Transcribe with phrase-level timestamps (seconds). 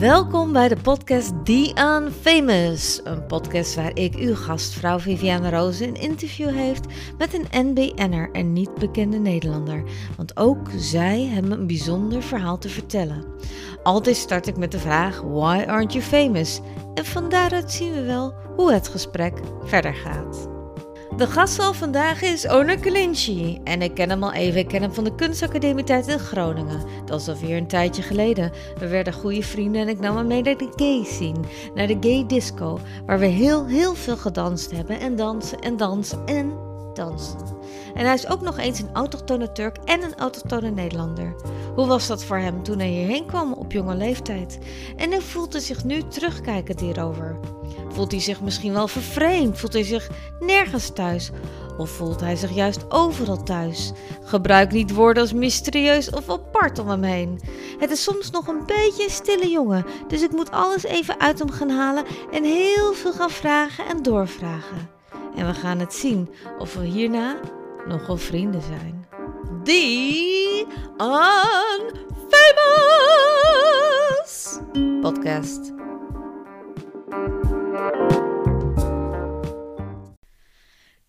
[0.00, 3.00] Welkom bij de podcast The Unfamous.
[3.04, 6.86] Een podcast waar ik uw gastvrouw Viviane Roos een interview heeft
[7.18, 9.82] met een NBN'er en niet bekende Nederlander.
[10.16, 13.24] Want ook zij hebben een bijzonder verhaal te vertellen.
[13.82, 16.60] Altijd start ik met de vraag: Why aren't you famous?
[16.94, 20.59] En van daaruit zien we wel hoe het gesprek verder gaat.
[21.20, 23.60] De gast van vandaag is Onur Kalinci.
[23.64, 24.60] En ik ken hem al even.
[24.60, 26.82] Ik ken hem van de kunstacademietijd in Groningen.
[27.04, 28.52] Dat is alweer een tijdje geleden.
[28.78, 31.40] We werden goede vrienden en ik nam hem mee naar de gay scene.
[31.74, 32.78] Naar de gay disco.
[33.06, 35.00] Waar we heel, heel veel gedanst hebben.
[35.00, 36.52] En dansen en dansen en
[36.94, 37.38] dansen.
[37.94, 41.34] En hij is ook nog eens een autochtone Turk en een autochtone Nederlander.
[41.74, 44.58] Hoe was dat voor hem toen hij hierheen kwam op jonge leeftijd?
[44.96, 47.38] En hoe voelt hij zich nu terugkijkend hierover?
[47.92, 49.58] Voelt hij zich misschien wel vervreemd?
[49.58, 50.08] Voelt hij zich
[50.40, 51.30] nergens thuis?
[51.78, 53.92] Of voelt hij zich juist overal thuis?
[54.24, 57.40] Gebruik niet woorden als mysterieus of apart om hem heen.
[57.78, 61.38] Het is soms nog een beetje een stille jongen, dus ik moet alles even uit
[61.38, 64.90] hem gaan halen en heel veel gaan vragen en doorvragen.
[65.36, 67.40] En we gaan het zien of we hierna
[67.86, 69.06] nog wel vrienden zijn.
[69.64, 70.66] The
[70.98, 72.20] Unfamous
[75.00, 75.79] Podcast.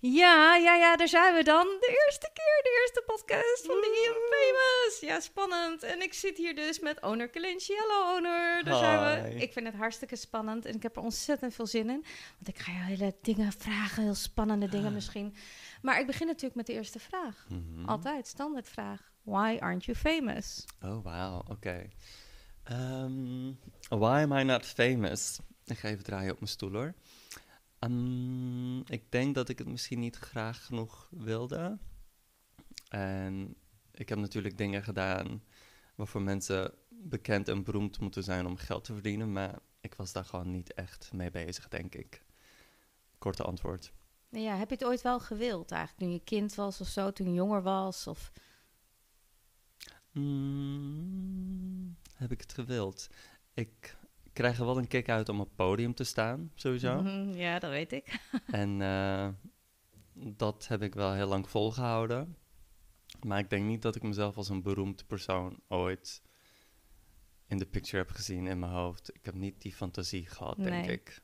[0.01, 1.65] Ja, ja, ja, daar zijn we dan.
[1.79, 4.99] De eerste keer, de eerste podcast van The Unfamous.
[4.99, 5.83] Ja, spannend.
[5.83, 7.73] En ik zit hier dus met Onur Kalinci.
[7.77, 9.35] Hallo Onur, daar zijn we.
[9.35, 12.05] Ik vind het hartstikke spannend en ik heb er ontzettend veel zin in.
[12.37, 15.35] Want ik ga je hele dingen vragen, heel spannende dingen misschien.
[15.81, 17.45] Maar ik begin natuurlijk met de eerste vraag.
[17.49, 17.89] Mhm.
[17.89, 19.11] Altijd, standaardvraag.
[19.21, 20.65] Why aren't you famous?
[20.83, 21.87] Oh, wauw, oké.
[22.63, 23.51] Ehm,
[23.89, 25.39] why am I not famous?
[25.65, 26.93] Ik ga even draaien op mijn stoel hoor.
[27.79, 31.77] Ehm, ik denk dat ik het misschien niet graag genoeg wilde.
[32.87, 33.55] En
[33.91, 35.43] ik heb natuurlijk dingen gedaan
[35.95, 39.31] waarvoor mensen bekend en beroemd moeten zijn om geld te verdienen.
[39.31, 42.23] Maar ik was daar gewoon niet echt mee bezig, denk ik.
[43.17, 43.93] Korte antwoord.
[44.29, 46.03] Nou ja, heb je het ooit wel gewild eigenlijk?
[46.03, 48.07] Toen je kind was of zo, toen je jonger was?
[48.07, 48.31] Of...
[50.11, 53.07] Mm, heb ik het gewild?
[53.53, 53.97] Ik
[54.41, 57.01] krijg er wel een kick uit om op het podium te staan, sowieso.
[57.01, 58.19] Mhm, ja, dat weet ik.
[58.51, 59.27] En eh,
[60.13, 62.37] dat heb ik wel heel lang volgehouden.
[63.25, 66.21] Maar ik denk niet dat ik mezelf als een beroemd persoon ooit
[67.47, 69.15] in de picture heb gezien in mijn hoofd.
[69.15, 71.21] Ik heb niet die fantasie gehad, denk ik.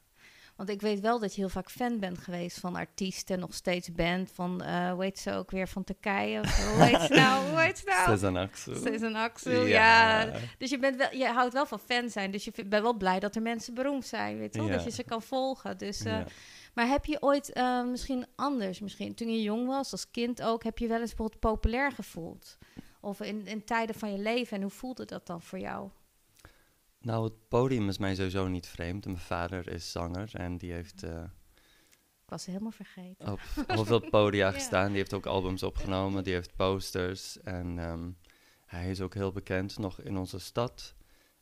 [0.57, 3.91] Want ik weet wel dat je heel vaak fan bent geweest van artiesten, nog steeds
[3.91, 6.39] bent van, eh hoe heet ze ook weer, van Turkije?
[6.39, 7.49] Of, hoe heet ze nou?
[7.49, 8.09] Hoe heet ze nou?
[8.09, 8.75] Sezen Aksu.
[8.75, 10.29] Sezen Aksu, ja.
[10.57, 13.19] Dus je, bent wel, je houdt wel van fan zijn, dus je bent wel blij
[13.19, 14.69] dat er mensen beroemd zijn, weet je wel?
[14.69, 14.75] Ja.
[14.75, 15.77] Dat je ze kan volgen.
[15.77, 16.25] Dus, eh, Ja.
[16.73, 20.63] Maar heb je ooit eh, misschien anders, misschien toen je jong was, als kind ook,
[20.63, 22.57] heb je wel eens bijvoorbeeld populair gevoeld?
[23.01, 25.89] Of in, in tijden van je leven, en hoe voelde dat dan voor jou?
[27.07, 29.05] Nou, het podium is mij sowieso niet vreemd.
[29.05, 31.23] Mijn vader is zanger en die heeft eh,
[31.95, 33.31] Ik was helemaal vergeten.
[33.31, 34.51] op heel veel podia Ja.
[34.51, 34.87] gestaan.
[34.87, 37.41] Die heeft ook albums opgenomen, die heeft posters.
[37.41, 38.09] En ehm,
[38.65, 40.95] hij is ook heel bekend nog in onze stad.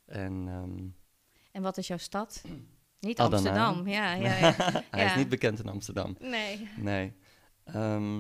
[0.06, 0.88] En ehm,
[1.52, 2.42] En wat is jouw stad?
[3.00, 3.36] Niet Adana.
[3.36, 4.56] Amsterdam, ja, ja, ja.
[4.92, 6.16] hij is niet bekend in Amsterdam.
[6.20, 6.70] Nee.
[6.76, 7.14] Nee.
[7.64, 8.20] Ehm,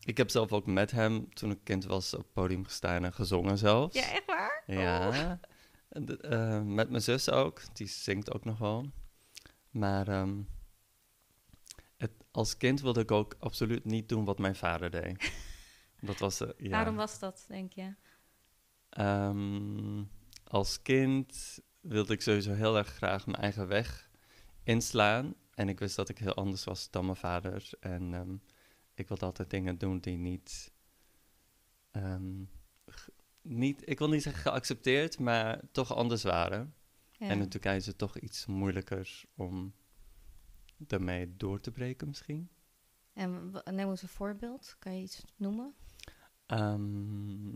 [0.00, 3.12] ik heb zelf ook met hem, toen ik kind was, op het podium gestaan en
[3.12, 3.94] gezongen zelfs.
[3.94, 4.62] Ja, echt waar?
[4.66, 5.40] Ja.
[5.90, 7.60] De- eh, met mijn zus ook.
[7.72, 8.90] Die zingt ook nog wel.
[9.70, 10.42] Maar ehm,
[11.96, 15.32] het, als kind wilde ik ook absoluut niet doen wat mijn vader deed.
[16.00, 16.40] Dat was...
[16.40, 16.70] eh, ja.
[16.70, 17.94] Waarom was dat, denk je?
[18.90, 20.04] Ehm,
[20.44, 24.10] als kind wilde ik sowieso heel erg graag mijn eigen weg
[24.62, 25.34] inslaan.
[25.54, 27.70] En ik wist dat ik heel anders was dan mijn vader.
[27.80, 28.34] En ehm,
[28.94, 30.72] ik wilde altijd dingen doen die niet,
[33.42, 33.82] niet...
[33.84, 36.74] Ik wil niet zeggen geaccepteerd, maar toch anders waren.
[37.10, 37.28] Ja.
[37.28, 39.74] En in Turkije is het toch iets moeilijker om
[40.76, 42.50] daarmee door te breken misschien.
[43.12, 44.76] En neem eens een voorbeeld.
[44.78, 45.74] Kan je iets noemen?
[46.46, 47.54] Ehm,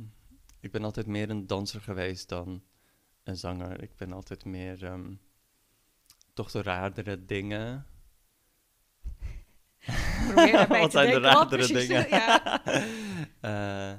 [0.60, 2.62] ik ben altijd meer een danser geweest dan
[3.22, 3.82] een zanger.
[3.82, 5.14] Ik ben altijd meer ehm,
[6.32, 7.86] toch de raardere dingen.
[10.26, 12.08] Probeer daarbij Wat te zijn de denken, raardere dingen?
[12.08, 12.62] ja.
[13.40, 13.94] Eh,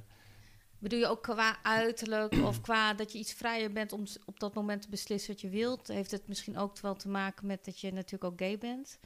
[0.86, 4.54] Bedoel je ook qua uiterlijk of qua dat je iets vrijer bent om op dat
[4.54, 5.88] moment te beslissen wat je wilt?
[5.88, 9.00] Heeft het misschien ook wel te maken met dat je natuurlijk ook gay bent?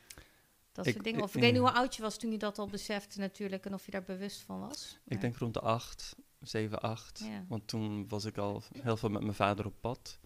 [0.72, 1.22] Dat Ik- soort dingen.
[1.22, 3.66] Of ik ik- weet niet hoe oud je was toen je dat al besefte natuurlijk
[3.66, 5.00] en of je daar bewust van was.
[5.06, 7.20] ik denk rond de acht, zeven, acht.
[7.20, 7.46] Ja.
[7.48, 10.20] Want toen was ik al heel veel met mijn vader op pad.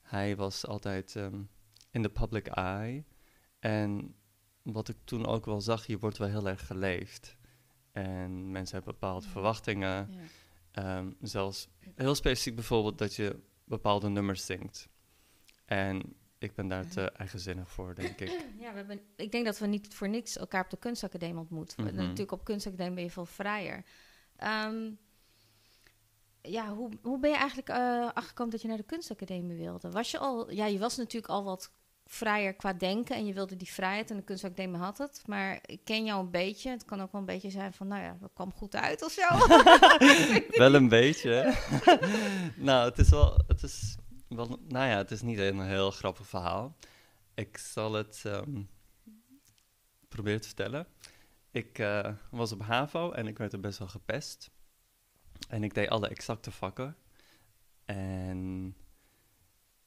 [0.00, 1.40] Hij was altijd ehm,
[1.90, 3.04] in de public eye.
[3.58, 4.14] En
[4.62, 7.36] wat ik toen ook wel zag, je wordt wel heel erg geleefd.
[7.92, 9.30] En mensen hebben bepaalde Ja.
[9.32, 10.08] verwachtingen.
[10.10, 10.18] Ja.
[10.72, 14.88] Ehm, zelfs heel specifiek bijvoorbeeld dat je bepaalde nummers zingt.
[15.64, 18.28] En ik ben daar te eigenzinnig voor, denk ik.
[18.60, 21.84] Ja, we hebben, ik denk dat we niet voor niks elkaar op de kunstacademie ontmoeten.
[21.84, 21.94] Mhm.
[21.94, 23.84] Natuurlijk op kunstacademie ben je veel vrijer.
[24.36, 24.90] Ehm,
[26.42, 29.90] ja, hoe, hoe ben je eigenlijk eh achtergekomen dat je naar de kunstacademie wilde?
[29.90, 31.72] Was je al, ja, je was natuurlijk al wat
[32.12, 35.22] vrijer qua denken en je wilde die vrijheid en de kunstacademie had het.
[35.26, 36.70] Maar ik ken jou een beetje.
[36.70, 39.12] Het kan ook wel een beetje zijn van, nou ja, dat kwam goed uit of
[39.12, 39.28] zo.
[40.62, 41.54] wel een beetje.
[42.56, 43.96] nou, het is wel, het is
[44.28, 46.76] wel, nou ja, het is niet een heel grappig verhaal.
[47.34, 48.62] Ik zal het ehm,
[50.08, 50.86] proberen te vertellen.
[51.50, 54.50] Ik eh, was op HAVO en ik werd er best wel gepest.
[55.48, 56.96] En ik deed alle exacte vakken.
[57.84, 58.74] En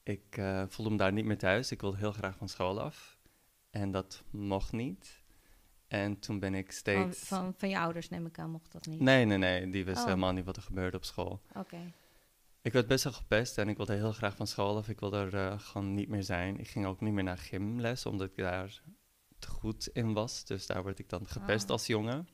[0.05, 1.71] ik eh, voelde me daar niet meer thuis.
[1.71, 3.17] Ik wilde heel graag van school af.
[3.69, 5.23] En dat mocht niet.
[5.87, 7.19] En toen ben ik steeds...
[7.19, 8.99] van, van je ouders neem ik aan, mocht dat niet.
[8.99, 9.69] Nee, nee, nee.
[9.69, 10.05] Die wist Oh.
[10.05, 11.41] helemaal niet wat er gebeurde op school.
[11.55, 11.93] Oké.
[12.61, 14.89] Ik werd best wel gepest en ik wilde heel graag van school af.
[14.89, 16.59] Ik wilde er eh, gewoon niet meer zijn.
[16.59, 18.81] Ik ging ook niet meer naar gymles, omdat ik daar
[19.39, 20.45] te goed in was.
[20.45, 21.69] Dus daar werd ik dan gepest Oh.
[21.71, 22.27] als jongen.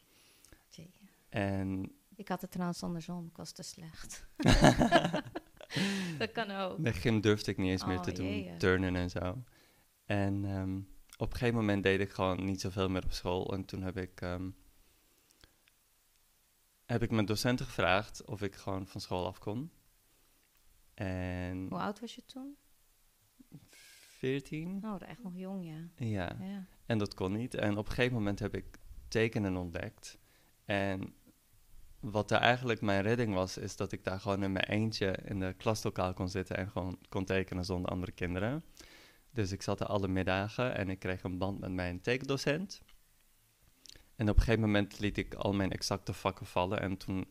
[0.70, 0.92] Jee.
[1.30, 4.26] En Ik had het trouwens andersom, ik was te slecht.
[6.20, 6.78] dat kan ook.
[6.78, 8.58] met gym durfde ik niet eens meer Oh, te doen, jee.
[8.58, 9.44] turnen en zo.
[10.06, 10.78] En ehm,
[11.18, 13.54] op een gegeven moment deed ik gewoon niet zoveel meer op school.
[13.54, 14.50] En toen heb ik, ehm,
[16.86, 19.72] heb ik mijn docenten gevraagd of ik gewoon van school af kon.
[20.94, 22.56] En Hoe oud was je toen?
[23.70, 24.80] 14?
[24.86, 26.06] Oh, echt nog jong, ja.
[26.06, 26.36] Ja.
[26.40, 26.66] ja.
[26.86, 27.54] En dat kon niet.
[27.54, 28.78] En op een gegeven moment heb ik
[29.08, 30.20] tekenen ontdekt.
[30.66, 31.14] En
[32.02, 35.40] wat daar eigenlijk mijn redding was, is dat ik daar gewoon in mijn eentje in
[35.40, 38.64] de klaslokaal kon zitten en gewoon kon tekenen zonder andere kinderen.
[39.32, 42.82] Dus ik zat er alle middagen en ik kreeg een band met mijn tekendocent.
[44.16, 47.26] En op een gegeven moment liet ik al mijn exacte vakken vallen en toen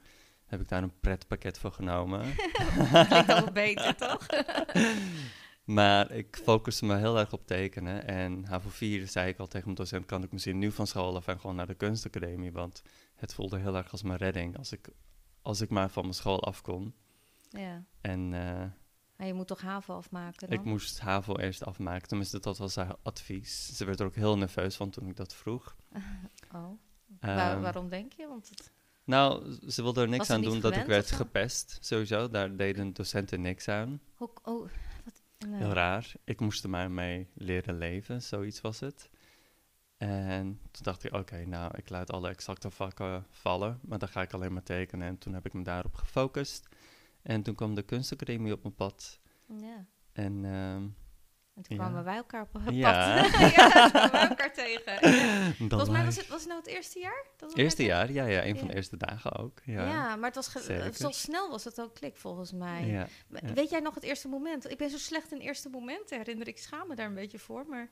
[0.46, 2.34] heb ik daar een pretpakket voor genomen.
[3.08, 4.26] Klinkt al beter, toch?
[5.64, 8.06] Maar ik focuste me heel erg op tekenen.
[8.06, 11.16] En HAVO 4 zei ik al tegen mijn docent, kan ik misschien nu van school
[11.16, 12.52] af en gewoon naar de kunstacademie.
[12.52, 12.82] Want
[13.20, 14.88] het voelde heel erg als mijn redding als ik,
[15.42, 16.94] als ik maar van mijn school af kon.
[17.50, 17.84] ja.
[18.00, 18.66] En eh,
[19.16, 20.58] Maar je moet toch HAVO afmaken dan?
[20.58, 23.76] ik moest HAVO eerst afmaken, tenminste dat was haar advies.
[23.76, 25.76] Ze werd er ook heel nerveus van toen ik dat vroeg.
[26.54, 26.70] Oh.
[27.20, 28.26] Waar- Ehm, waarom denk je?
[28.28, 28.72] Want het...
[29.04, 32.28] Nou, ze wilde er niks Was aan doen dat ik gewend werd gepest, sowieso.
[32.28, 34.00] Daar deden docenten niks aan.
[34.14, 34.68] Hoe, oh,
[35.04, 35.58] wat, nee.
[35.60, 36.12] Heel raar.
[36.24, 39.10] Ik moest er maar mee leren leven, zoiets was het.
[40.00, 44.22] En toen dacht ik, oké, nou, ik laat alle exacte vakken vallen, maar dan ga
[44.22, 45.08] ik alleen maar tekenen.
[45.08, 46.68] En toen heb ik me daarop gefocust.
[47.22, 49.18] En toen kwam de kunstacademie op mijn pad.
[49.46, 49.84] Ja.
[50.12, 50.82] En ehm,
[51.54, 51.82] En toen Ja.
[51.82, 52.62] kwamen wij elkaar op pad.
[52.74, 53.16] Ja.
[53.16, 53.30] ja, toen
[53.90, 54.98] kwamen wij elkaar tegen.
[55.68, 57.26] Volgens mij was het, was het nou het eerste jaar?
[57.36, 58.70] Dat Eerste jaar, ja, ja, een van Ja.
[58.70, 59.60] de eerste dagen ook.
[59.64, 59.86] Ja.
[59.86, 62.86] Ja, maar het was zo snel was het ook klik volgens mij.
[62.86, 63.06] ja.
[63.28, 63.52] Ja.
[63.54, 64.70] Weet jij nog het eerste moment?
[64.70, 66.56] Ik ben zo slecht in eerste momenten, herinner ik.
[66.56, 67.66] Ik schaam me daar een beetje voor.
[67.68, 67.90] Maar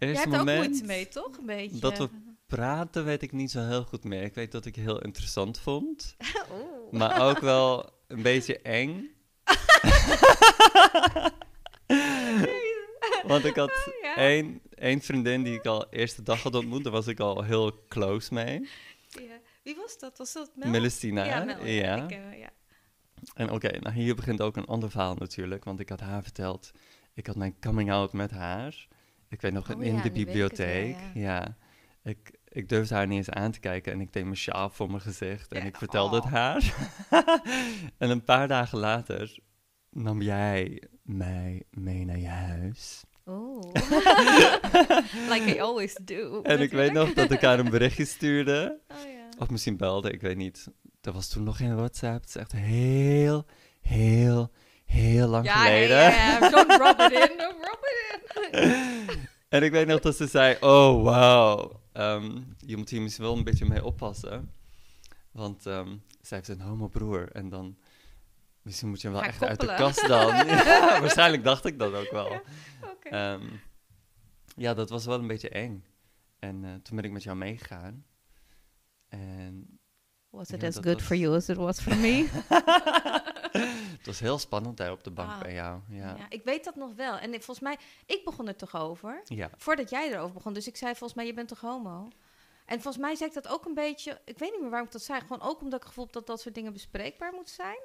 [0.00, 1.38] jij Eerste hebt ook moeite mee, toch?
[1.38, 1.78] Een beetje.
[1.80, 2.08] dat we
[2.46, 4.22] praten weet ik niet zo heel goed meer.
[4.22, 6.16] Ik weet dat ik heel interessant vond,
[6.52, 6.92] Oeh.
[6.92, 9.10] maar ook wel een beetje eng.
[13.26, 14.16] Want ik had Oh, ja.
[14.16, 16.84] één, één vriendin die ik al eerste dag had ontmoet.
[16.84, 18.68] Daar was ik al heel close mee.
[19.08, 19.38] Ja.
[19.62, 20.18] Wie was dat?
[20.18, 21.24] Was dat Mel?
[21.24, 21.66] Ja, Mel.
[21.66, 21.96] Ja.
[21.96, 22.04] ja.
[22.08, 22.50] Ik ja.
[23.34, 25.64] En oké, nou hier begint ook een ander verhaal natuurlijk.
[25.64, 26.70] Want ik had haar verteld,
[27.14, 28.88] ik had mijn coming out met haar.
[29.30, 30.96] Ik weet nog, Oh in ja, de het bibliotheek.
[31.14, 31.56] ja.
[32.02, 34.88] Ik, ik durfde haar niet eens aan te kijken en ik deed mijn sjaal voor
[34.88, 36.24] mijn gezicht en ik vertelde oh.
[36.24, 36.74] het haar.
[37.98, 39.38] en een paar dagen later
[39.90, 43.04] nam jij mij mee naar je huis.
[43.26, 43.72] Oeh.
[45.32, 46.42] like I always do.
[46.42, 48.80] En ik weet nog dat ik haar een berichtje stuurde.
[48.88, 49.28] Oh ja.
[49.38, 50.68] Of misschien belde, ik weet niet.
[51.00, 52.20] Er was toen nog geen WhatsApp.
[52.20, 53.46] Het is echt heel,
[53.80, 54.50] heel,
[54.90, 55.96] heel lang Ja, geleden.
[55.96, 56.50] ja, ja.
[56.50, 59.28] Don't rub it in, don't rub it in.
[59.48, 63.36] En ik weet nog dat ze zei, oh wow, ehm, je moet hier misschien wel
[63.36, 64.52] een beetje mee oppassen.
[65.32, 67.76] Want ehm, zij heeft een homobroer en dan,
[68.62, 70.26] misschien moet je hem wel echt uit de kast dan.
[70.46, 72.32] ja, waarschijnlijk dacht ik dat ook wel.
[72.32, 72.42] Ja,
[72.90, 73.08] Oké.
[73.08, 73.42] Ehm,
[74.56, 75.84] ja, dat was wel een beetje eng.
[76.38, 78.04] En eh, toen ben ik met jou meegegaan.
[79.08, 79.78] En
[80.30, 82.28] Was ja, it as good was- for you as it was for me?
[83.52, 85.80] het was heel spannend daar op de bank bij jou.
[85.88, 86.14] Ja.
[86.16, 87.16] Ja, ik weet dat nog wel.
[87.18, 89.20] En ik- volgens mij, ik begon er toch over.
[89.24, 89.50] ja.
[89.56, 90.52] Voordat jij erover begon.
[90.52, 92.08] Dus ik zei volgens mij, je bent toch homo?
[92.66, 94.20] En volgens mij zei ik dat ook een beetje...
[94.24, 95.20] Ik weet niet meer waarom ik dat zei.
[95.20, 97.78] Gewoon ook omdat ik gevoel heb dat dat soort dingen bespreekbaar moet zijn.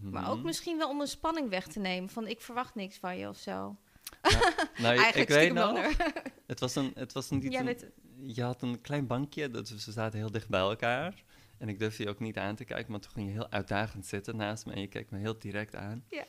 [0.00, 0.44] Maar ook Mhm.
[0.46, 2.10] misschien wel om een spanning weg te nemen.
[2.10, 3.76] Van, ik verwacht niks van je of zo.
[4.22, 4.36] Nou,
[4.98, 5.96] Eigenlijk ik weet nog,
[6.46, 7.92] het was een, het was een, niet Jij een-
[8.34, 11.24] je had een klein bankje, dat, we zaten heel dicht bij elkaar.
[11.62, 14.06] En ik durfde je ook niet aan te kijken, maar toen ging je heel uitdagend
[14.06, 16.04] zitten naast me en je keek me heel direct aan.
[16.08, 16.24] Ja.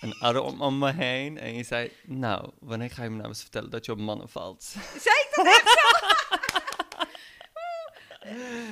[0.00, 1.38] een arm om me heen.
[1.38, 4.28] En je zei, nou, wanneer ga je me nou eens vertellen dat je op mannen
[4.28, 4.62] valt?
[4.62, 6.08] Zei ik dat echt zo?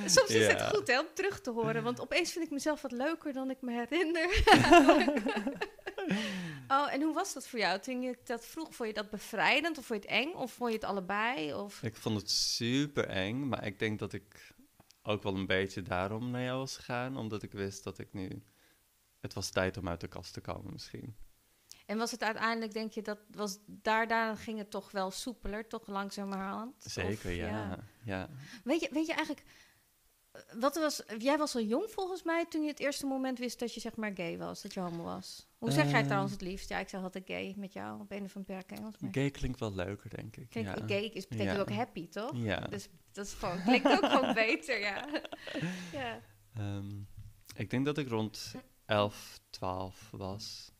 [0.19, 2.91] Soms is het goed hè, om terug te horen, want opeens vind ik mezelf wat
[2.91, 4.43] leuker dan ik me herinner.
[6.77, 7.79] oh, en hoe was dat voor jou?
[7.79, 10.33] Toen je dat vroeg, vond je dat bevrijdend of vond je het eng?
[10.33, 11.53] Of vond je het allebei?
[11.53, 11.83] Of...
[11.83, 14.57] Ik vond het super eng, maar ik denk dat ik
[15.09, 17.17] ook wel een beetje daarom naar jou was gegaan.
[17.17, 18.43] Omdat ik wist dat ik nu...
[19.19, 21.15] Het was tijd om uit de kast te komen misschien.
[21.85, 25.67] En was het uiteindelijk, denk je, dat was daar, daar ging het toch wel soepeler,
[25.67, 26.83] toch langzamerhand?
[26.83, 27.79] Zeker, Of, ja.
[28.03, 28.29] ja.
[28.63, 29.45] Weet, je, weet je eigenlijk,
[30.59, 33.73] wat was, jij was al jong volgens mij toen je het eerste moment wist dat
[33.73, 35.47] je zeg maar gay was, dat je homo was.
[35.57, 36.05] Hoe zeg jij het Eh.
[36.05, 36.69] trouwens het liefst?
[36.69, 38.97] Ja, ik zeg altijd gay met jou op een of andere Engels.
[38.99, 40.49] Maar Gay klinkt wel leuker, denk ik.
[40.49, 40.87] kijk, ja.
[40.87, 41.61] gay is, betekent Ja.
[41.61, 42.31] ook happy, toch?
[42.35, 42.59] Ja.
[42.59, 45.07] Dus dat is gewoon, klinkt ook gewoon beter, ja.
[45.91, 46.21] ja.
[46.53, 46.99] Ehm,
[47.55, 48.55] ik denk dat ik rond
[48.85, 50.71] 11, 12 was.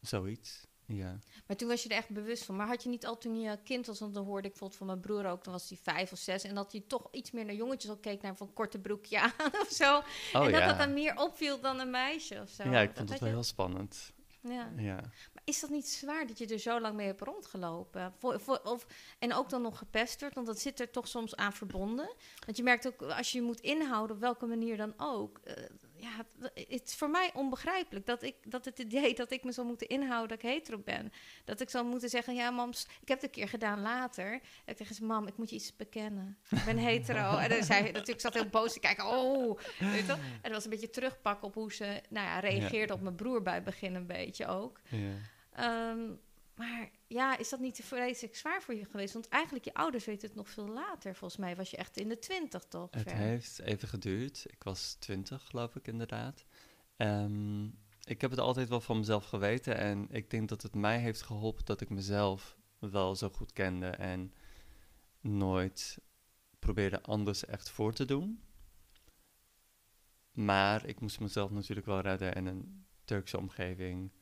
[0.00, 0.66] Zoiets,
[0.96, 1.18] ja.
[1.46, 2.56] Maar toen was je er echt bewust van.
[2.56, 4.86] Maar had je niet al toen je kind was, want dan hoorde ik bijvoorbeeld van
[4.86, 7.44] mijn broer ook, dan was hij vijf of zes, en dat hij toch iets meer
[7.44, 9.32] naar jongetjes al keek, naar van korte broekje aan
[9.62, 9.96] of zo.
[9.98, 10.66] Oh en dat ja.
[10.66, 12.62] dat dan meer opviel dan een meisje of zo.
[12.70, 14.12] ja, ik Dat vond het had wel je- heel spannend.
[14.42, 14.72] Ja.
[14.76, 14.94] Ja.
[15.34, 18.12] Maar is dat niet zwaar dat je er zo lang mee hebt rondgelopen?
[18.18, 18.86] Voor, voor, of,
[19.18, 22.14] en ook dan nog gepesterd, want dat zit er toch soms aan verbonden.
[22.44, 25.38] Want je merkt ook, als je je moet inhouden, op welke manier dan ook.
[25.44, 25.54] eh,
[26.00, 29.66] ja, het- is voor mij onbegrijpelijk dat, ik, dat het idee dat ik me zou
[29.66, 31.12] moeten inhouden dat ik hetero ben.
[31.44, 34.32] Dat ik zou moeten zeggen, ja mams, ik heb het een keer gedaan later.
[34.32, 36.38] En ik tegen ze, mam, ik moet je iets bekennen.
[36.50, 37.36] Ik ben hetero.
[37.38, 39.58] en dan zei natuurlijk, zat heel boos te kijken, oh.
[39.78, 40.12] Weet je?
[40.12, 43.42] En dat was een beetje terugpakken op hoe ze nou ja, reageerde op mijn broer
[43.42, 44.80] bij het begin een beetje ook.
[44.88, 44.98] ja.
[45.52, 45.98] Ehm,
[46.54, 49.12] maar ja, is dat niet te vreselijk zwaar voor je geweest?
[49.12, 51.14] Want eigenlijk je ouders weten het nog veel later.
[51.14, 52.88] Volgens mij was je echt in de twintig, toch?
[52.90, 54.44] Het heeft even geduurd.
[54.48, 56.44] Ik was 20, geloof ik, inderdaad.
[56.96, 57.64] Ehm,
[58.04, 59.76] ik heb het altijd wel van mezelf geweten.
[59.76, 63.86] En ik denk dat het mij heeft geholpen dat ik mezelf wel zo goed kende.
[63.86, 64.34] En
[65.20, 65.98] nooit
[66.58, 68.42] probeerde anders echt voor te doen.
[70.32, 74.12] Maar ik moest mezelf natuurlijk wel redden in een Turkse omgeving.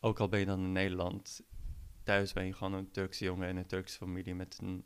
[0.00, 1.42] Ook al ben je dan in Nederland.
[2.08, 4.84] Thuis ben je gewoon een Turkse jongen in een Turkse familie met een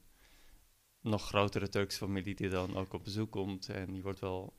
[1.00, 3.68] nog grotere Turkse familie die dan ook op bezoek komt.
[3.68, 4.56] En je wordt wel...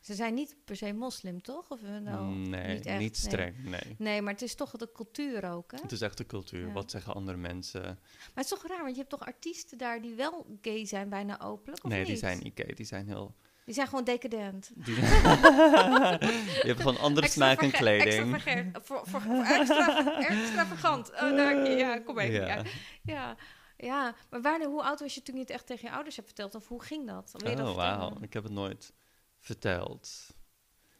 [0.00, 1.70] Ze zijn niet per se moslim, toch?
[1.70, 3.14] Of, nou, nee, niet niet, nee.
[3.14, 3.96] streng, nee.
[3.98, 5.78] Nee, maar het is toch de cultuur ook, hè?
[5.82, 6.66] Het is echt de cultuur.
[6.66, 6.72] Ja.
[6.72, 7.82] Wat zeggen andere mensen?
[7.82, 11.08] Maar het is toch raar, want je hebt toch artiesten daar die wel gay zijn,
[11.08, 12.08] bijna openlijk, of nee, niet?
[12.08, 12.74] die zijn niet gay.
[12.74, 13.34] Die zijn heel...
[13.64, 14.70] Die zijn gewoon decadent.
[14.84, 18.34] Die, je hebt gewoon andere smaak in Extravage- kleding.
[18.34, 21.10] extravagant, Voor, voor, voor extra, extravagant.
[21.12, 21.76] Oh.
[21.78, 22.46] Ja, kom even.
[22.46, 22.46] Ja.
[22.46, 22.62] Ja.
[23.02, 23.36] Ja.
[23.76, 26.28] ja, maar wanneer, hoe oud was je toen je het echt tegen je ouders hebt
[26.28, 26.54] verteld?
[26.54, 27.34] Of hoe ging dat?
[27.36, 28.16] Wil je Oh, wauw.
[28.20, 28.92] Ik heb het nooit
[29.38, 30.34] verteld.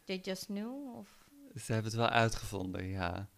[0.03, 0.95] They just knew?
[0.97, 1.07] Of...
[1.63, 3.29] Ze hebben het wel uitgevonden, ja.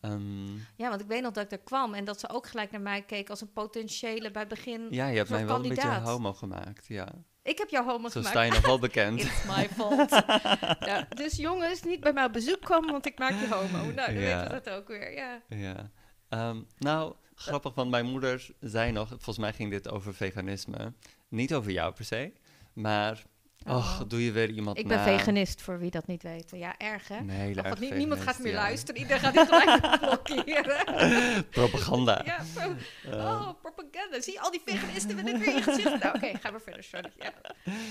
[0.00, 2.70] Ehm, Ja, want ik weet nog dat ik er kwam en dat ze ook gelijk
[2.70, 4.86] naar mij keek als een potentiële bij het begin.
[4.90, 7.08] ja, je hebt mij wel een beetje homo gemaakt, ja.
[7.42, 8.28] Ik heb jou homo Zo gemaakt.
[8.28, 9.20] sta je nog wel bekend.
[9.20, 10.10] It's my fault.
[10.90, 13.78] ja, dus jongens, niet bij mij op bezoek komen, want ik maak je homo.
[13.92, 14.20] Nou, dan Ja.
[14.20, 15.12] weten we dat ook weer.
[15.12, 15.40] Ja.
[15.48, 15.90] Ja.
[16.28, 20.92] Ehm, nou, grappig, want mijn moeder zei nog, volgens mij ging dit over veganisme.
[21.28, 22.32] Niet over jou per se,
[22.72, 23.22] maar,
[23.66, 23.76] Oh.
[23.76, 25.04] och, doe je weer iemand Ik ben na.
[25.04, 26.50] veganist, voor wie dat niet weet.
[26.54, 27.16] Ja, erg hè?
[27.62, 28.58] Ach, nie- niemand gaat meer ja.
[28.58, 29.00] luisteren.
[29.00, 31.46] Iedereen gaat dit gelijk blokkeren.
[31.50, 32.22] Propaganda.
[32.24, 32.74] ja, pro-
[33.10, 34.20] Ehm, oh, propaganda.
[34.20, 36.02] Zie al die veganisten met het weer in gezicht?
[36.02, 37.10] Nou, oké, ga maar verder, sorry.
[37.18, 37.32] Ja.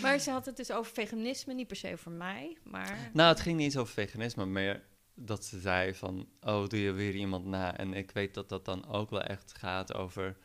[0.02, 2.98] Maar ze had het dus over veganisme, niet per se voor mij, maar...
[3.14, 4.82] Nou, het ging niet eens over veganisme, maar
[5.16, 7.78] dat ze zei van, oh, doe je weer iemand na.
[7.78, 10.38] En ik weet dat dat dan ook wel echt gaat over,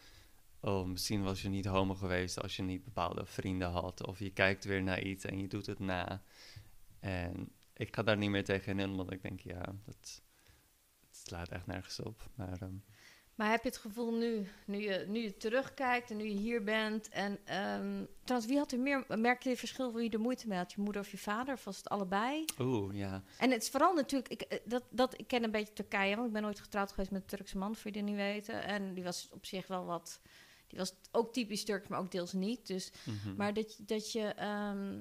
[0.65, 4.07] oh, misschien was je niet homo geweest als je niet bepaalde vrienden had.
[4.07, 6.23] Of je kijkt weer naar iets en je doet het na.
[7.01, 10.23] En ik ga daar niet meer tegen in, omdat ik denk, ja, dat,
[11.09, 12.31] het slaat echt nergens op.
[12.35, 12.75] Maar ehm,
[13.35, 16.65] Maar heb je het gevoel nu, nu je, nu je terugkijkt en nu je hier
[16.65, 17.09] bent...
[17.09, 19.05] En ehm, trouwens, wie had er meer...
[19.09, 20.73] Merkte je verschil wie er moeite mee had?
[20.73, 21.55] Je moeder of je vader?
[21.55, 22.45] Of was het allebei?
[22.59, 23.23] oeh, ja.
[23.39, 24.33] En het is vooral natuurlijk...
[24.33, 27.11] Ik, eh, dat, dat, ik ken een beetje Turkije, want ik ben nooit getrouwd geweest
[27.11, 27.75] met een Turkse man...
[27.75, 28.65] voor je die niet weten.
[28.65, 30.21] En die was op zich wel wat...
[30.75, 32.67] Die was ook typisch Turks, maar ook deels niet.
[32.67, 33.35] Dus Mhm.
[33.37, 34.21] Maar dat, dat je.
[34.23, 35.01] ehm,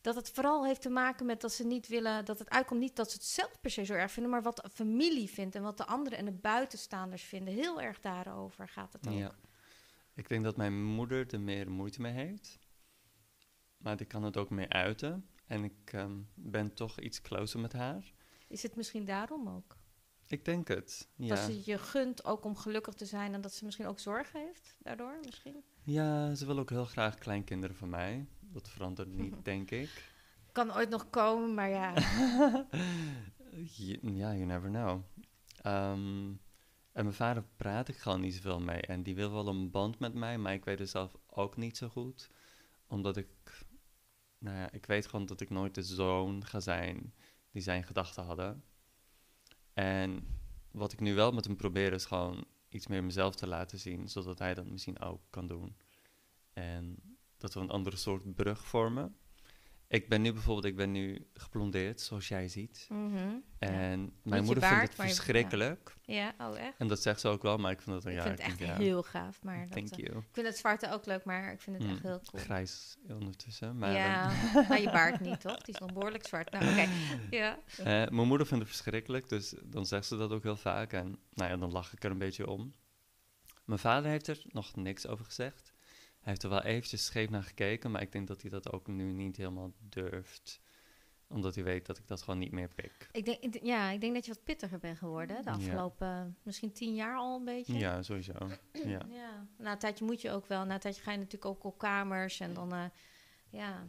[0.00, 2.24] dat het vooral heeft te maken met dat ze niet willen.
[2.24, 4.32] Dat het uitkomt niet dat ze het zelf per se zo erg vinden.
[4.32, 5.54] Maar wat de familie vindt.
[5.54, 7.54] En wat de anderen en de buitenstaanders vinden.
[7.54, 9.14] Heel erg daarover gaat het ook.
[9.18, 9.34] Ja.
[10.14, 12.58] Ik denk dat mijn moeder er meer moeite mee heeft.
[13.76, 15.28] Maar die kan het ook meer uiten.
[15.46, 18.12] En ik ehm, ben toch iets closer met haar.
[18.48, 19.76] Is het misschien daarom ook?
[20.28, 21.08] Ik denk het.
[21.16, 21.44] Dat Ja.
[21.44, 23.34] ze je gunt ook om gelukkig te zijn.
[23.34, 25.18] En dat ze misschien ook zorg heeft daardoor.
[25.24, 25.64] Misschien.
[25.82, 28.26] ja, ze wil ook heel graag kleinkinderen van mij.
[28.40, 30.10] Dat verandert niet, denk ik.
[30.52, 31.94] Kan ooit nog komen, maar ja.
[34.00, 35.00] Ja, you never know.
[35.62, 36.28] Ehm,
[36.92, 38.80] en mijn vader praat ik gewoon niet zoveel mee.
[38.80, 41.76] En die wil wel een band met mij, maar ik weet het zelf ook niet
[41.76, 42.30] zo goed.
[42.86, 43.28] Omdat ik,
[44.38, 47.14] nou ja, ik weet gewoon dat ik nooit de zoon ga zijn
[47.50, 48.64] die zijn gedachten hadden.
[49.76, 50.26] En
[50.70, 54.08] wat ik nu wel met hem probeer is gewoon iets meer mezelf te laten zien,
[54.08, 55.76] zodat hij dat misschien ook kan doen.
[56.52, 56.96] En
[57.36, 59.16] dat we een andere soort brug vormen.
[59.88, 62.86] Ik ben nu bijvoorbeeld, ik ben nu geblondeerd, zoals jij ziet.
[62.88, 63.16] Mhm.
[63.58, 65.94] En mijn moeder baard, vindt het je- verschrikkelijk.
[66.02, 66.74] Ja, oh echt?
[66.78, 68.46] En dat zegt ze ook wel, maar ik vind dat een Ik ja, vind het
[68.46, 69.42] echt ja, heel gaaf.
[69.42, 70.18] Maar dat, Thank eh, you.
[70.18, 72.42] ik vind het zwarte ook leuk, maar ik vind het echt Mm, heel cool.
[72.42, 73.78] Grijs ondertussen.
[73.78, 75.60] Maar ja, ehm, maar je baard niet, toch?
[75.62, 76.50] Die is nog behoorlijk zwart.
[76.50, 76.88] Nou, oké.
[77.36, 77.58] Ja.
[77.78, 80.92] eh, mijn moeder vindt het verschrikkelijk, dus dan zegt ze dat ook heel vaak.
[80.92, 82.74] En nou ja, dan lach ik er een beetje om.
[83.64, 85.74] Mijn vader heeft er nog niks over gezegd.
[86.26, 88.86] Hij heeft er wel eventjes scheef naar gekeken, maar ik denk dat hij dat ook
[88.86, 90.60] nu niet helemaal durft.
[91.28, 93.08] Omdat hij weet dat ik dat gewoon niet meer pik.
[93.12, 95.36] Ik denk, ik- ja, ik denk dat je wat pittiger bent geworden.
[95.36, 95.56] De Ja.
[95.56, 97.78] afgelopen misschien tien jaar al een beetje.
[97.78, 98.32] Ja, sowieso.
[98.84, 99.00] Ja.
[99.10, 100.64] Ja, na een tijdje moet je ook wel.
[100.64, 102.84] Na een tijdje ga je natuurlijk ook op kamers en dan, eh,
[103.48, 103.86] ja.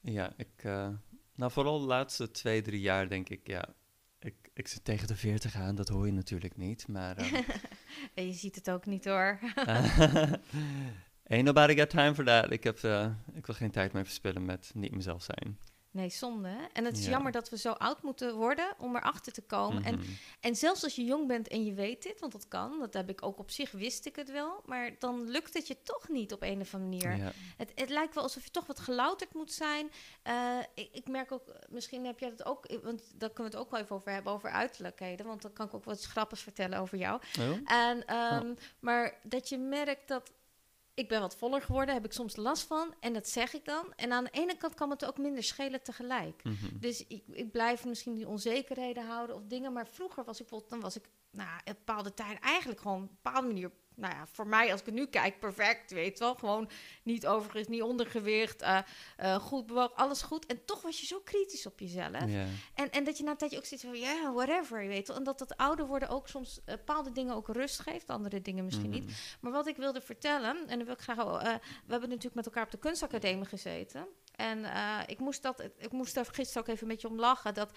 [0.00, 0.88] Ja, ik, eh,
[1.34, 3.74] nou vooral de laatste twee, drie jaar denk ik, ja,
[4.18, 7.42] ik, ik zit tegen de 40 aan, dat hoor je natuurlijk niet, maar ehm,
[8.28, 9.38] je ziet het ook niet hoor.
[11.28, 12.50] ain't nobody got time for that.
[12.52, 15.58] Ik, heb, eh, ik wil geen tijd meer verspillen met niet mezelf zijn.
[15.90, 16.48] Nee, zonde.
[16.48, 16.64] hè?
[16.72, 17.10] En het is Ja.
[17.10, 19.84] jammer dat we zo oud moeten worden om erachter te komen.
[19.84, 20.04] En, Mhm.
[20.40, 23.08] en zelfs als je jong bent en je weet dit, want dat kan, dat heb
[23.08, 24.62] ik ook op zich, wist ik het wel.
[24.66, 27.24] Maar dan lukt het je toch niet op een of andere manier.
[27.24, 27.32] ja.
[27.56, 29.90] Het, het lijkt wel alsof je toch wat gelouterd moet zijn.
[30.22, 33.58] Eh, ik, ik merk ook, misschien heb jij dat ook, eh, want daar kunnen we
[33.58, 35.26] het ook wel even over hebben, over uiterlijkheden.
[35.26, 37.20] Want dan kan ik ook wat grappigs vertellen over jou.
[37.40, 37.70] Oh?
[37.72, 40.32] En, ehm, Maar dat je merkt dat
[40.96, 42.94] ik ben wat voller geworden, heb ik soms last van.
[43.00, 43.92] En dat zeg ik dan.
[43.96, 46.44] En aan de ene kant kan het ook minder schelen tegelijk.
[46.44, 46.78] Mhm.
[46.80, 49.72] Dus ik, ik blijf misschien die onzekerheden houden of dingen.
[49.72, 53.08] Maar vroeger was ik bijvoorbeeld, dan was ik nou, een bepaalde tijd eigenlijk gewoon op
[53.08, 53.70] een bepaalde manier.
[53.96, 56.34] Nou ja, voor mij als ik er nu kijk, perfect, weet wel.
[56.34, 56.68] Gewoon
[57.02, 58.78] niet overigens, niet ondergewicht, eh,
[59.16, 60.46] eh, goed bewogen, alles goed.
[60.46, 62.12] En toch was je zo kritisch op jezelf.
[62.74, 65.16] En, en dat je na een tijdje ook zit van, ja, whatever, je weet wel.
[65.16, 68.64] En dat dat ouder worden ook soms eh, bepaalde dingen ook rust geeft, andere dingen
[68.64, 69.04] misschien niet.
[69.04, 69.14] Mhm.
[69.40, 71.16] Maar wat ik wilde vertellen, en dan wil ik graag...
[71.16, 74.06] we hebben natuurlijk met elkaar op de kunstacademie gezeten.
[74.36, 74.64] En
[75.06, 77.54] ik moest dat, ik moest daar gisteren ook even een beetje om lachen.
[77.54, 77.70] Dat,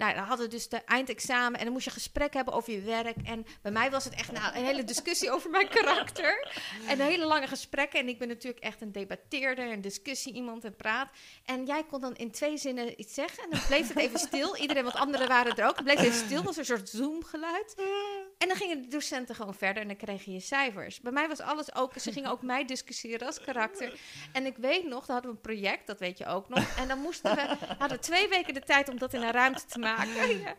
[0.00, 2.80] nou, dan hadden we dus de eindexamen en dan moest je gesprek hebben over je
[2.80, 3.16] werk.
[3.24, 6.62] En bij mij was het echt nou, een hele discussie over mijn karakter.
[6.86, 8.00] En hele lange gesprekken.
[8.00, 11.08] En ik ben natuurlijk echt een debatteerder, een discussie iemand en praat.
[11.44, 13.42] En jij kon dan in twee zinnen iets zeggen.
[13.44, 14.56] En dan bleef het even stil.
[14.56, 15.76] Iedereen, want anderen waren er ook.
[15.76, 17.74] Het bleef even stil, was een soort zoom-geluid.
[18.40, 21.00] En dan gingen de docenten gewoon verder en dan kreeg je cijfers.
[21.00, 24.00] Bij mij was alles ook, ze gingen ook mij discussiëren als karakter.
[24.32, 26.76] En ik weet nog, dan hadden we een project, dat weet je ook nog.
[26.76, 29.78] En dan moesten we, hadden twee weken de tijd om dat in een ruimte te
[29.78, 30.40] maken.
[30.40, 30.54] Ja.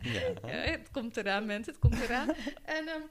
[0.47, 2.29] Het komt eraan, mensen, het komt eraan.
[2.63, 3.01] En ehm,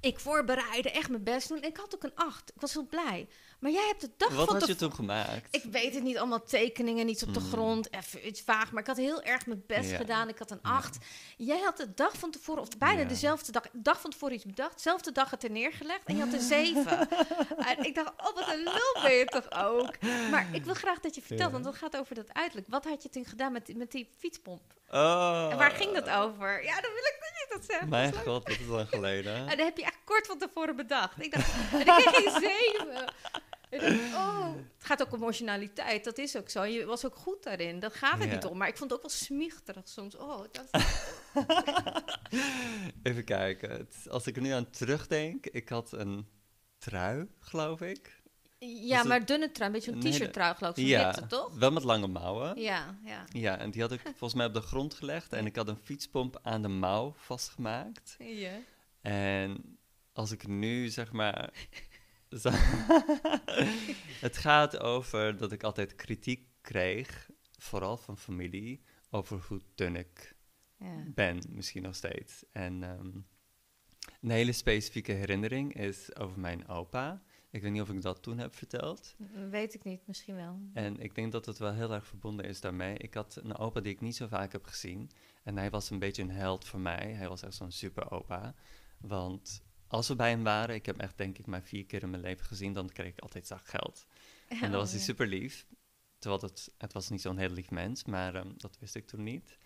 [0.00, 1.62] ik voorbereidde, echt mijn best doen.
[1.62, 2.50] En ik had ook een acht.
[2.54, 3.28] Ik was heel blij.
[3.58, 4.96] Maar jij hebt de dag Wat van had je tevoren...
[4.96, 5.54] toen gemaakt?
[5.56, 7.46] Ik weet het niet, allemaal tekeningen, iets op de Mm.
[7.46, 8.72] grond, even iets vaag.
[8.72, 9.96] Maar ik had heel erg mijn best Ja.
[9.96, 10.28] gedaan.
[10.28, 10.70] Ik had een Ja.
[10.70, 10.98] acht.
[11.36, 13.08] Jij had de dag van tevoren, of bijna Ja.
[13.08, 14.74] dezelfde dag, dag van tevoren iets bedacht.
[14.74, 17.08] Dezelfde dag het er neergelegd en je had een zeven.
[17.70, 20.00] en ik dacht, oh wat een lul ben je toch ook.
[20.30, 22.68] Maar ik wil graag dat je vertelt, want het gaat over dat uiterlijk.
[22.68, 24.74] Wat had je toen gedaan met, met die fietspomp?
[24.90, 25.48] Oh.
[25.50, 26.64] En waar ging dat over?
[26.64, 27.86] Ja, dan wil ik dat je dat zegt.
[27.88, 29.34] Mijn Dat god, dat is lang geleden.
[29.34, 31.22] En dat heb je echt kort van tevoren bedacht.
[31.22, 33.12] Ik dacht, en ik kreeg geen zeven.
[34.14, 36.62] Oh, het gaat ook om emotionaliteit, dat is ook zo.
[36.64, 38.34] Je was ook goed daarin, dat gaat het Ja.
[38.34, 38.56] niet om.
[38.58, 40.16] Maar ik vond het ook wel smichterig soms.
[40.16, 40.68] Oh, dat
[43.02, 43.88] Even kijken.
[44.10, 46.28] Als ik er nu aan terugdenk, ik had een
[46.78, 48.22] trui, geloof ik.
[48.66, 51.54] Ja, maar dunne trui, een beetje een Nee, t-shirt trui geloof ik, Ja, toch?
[51.54, 52.60] wel met lange mouwen.
[52.60, 53.24] Ja, ja.
[53.32, 55.32] Ja, en die had ik volgens mij op de grond gelegd.
[55.32, 58.16] En ik had een fietspomp aan de mouw vastgemaakt.
[58.18, 58.58] ja.
[59.00, 59.78] En
[60.12, 61.50] als ik nu zeg maar.
[64.26, 70.34] het gaat over dat ik altijd kritiek kreeg, vooral van familie, over hoe dun ik
[70.78, 71.02] ja.
[71.14, 72.44] ben, misschien nog steeds.
[72.52, 73.10] En ehm,
[74.20, 77.22] een hele specifieke herinnering is over mijn opa.
[77.56, 79.14] Ik weet niet of ik dat toen heb verteld.
[79.50, 80.60] Weet ik niet, misschien wel.
[80.72, 82.96] En ik denk dat het wel heel erg verbonden is daarmee.
[82.96, 85.10] Ik had een opa die ik niet zo vaak heb gezien.
[85.42, 87.12] En hij was een beetje een held voor mij.
[87.12, 88.54] Hij was echt zo'n super opa.
[88.98, 92.02] Want als we bij hem waren, ik heb hem echt denk ik maar vier keer
[92.02, 94.06] in mijn leven gezien, dan kreeg ik altijd zakgeld.
[94.48, 95.12] En dan was hij Oh, ja.
[95.12, 95.66] super lief.
[96.18, 99.22] Terwijl het, het was niet zo'n heel lief mens, maar ehm, dat wist ik toen
[99.22, 99.58] niet.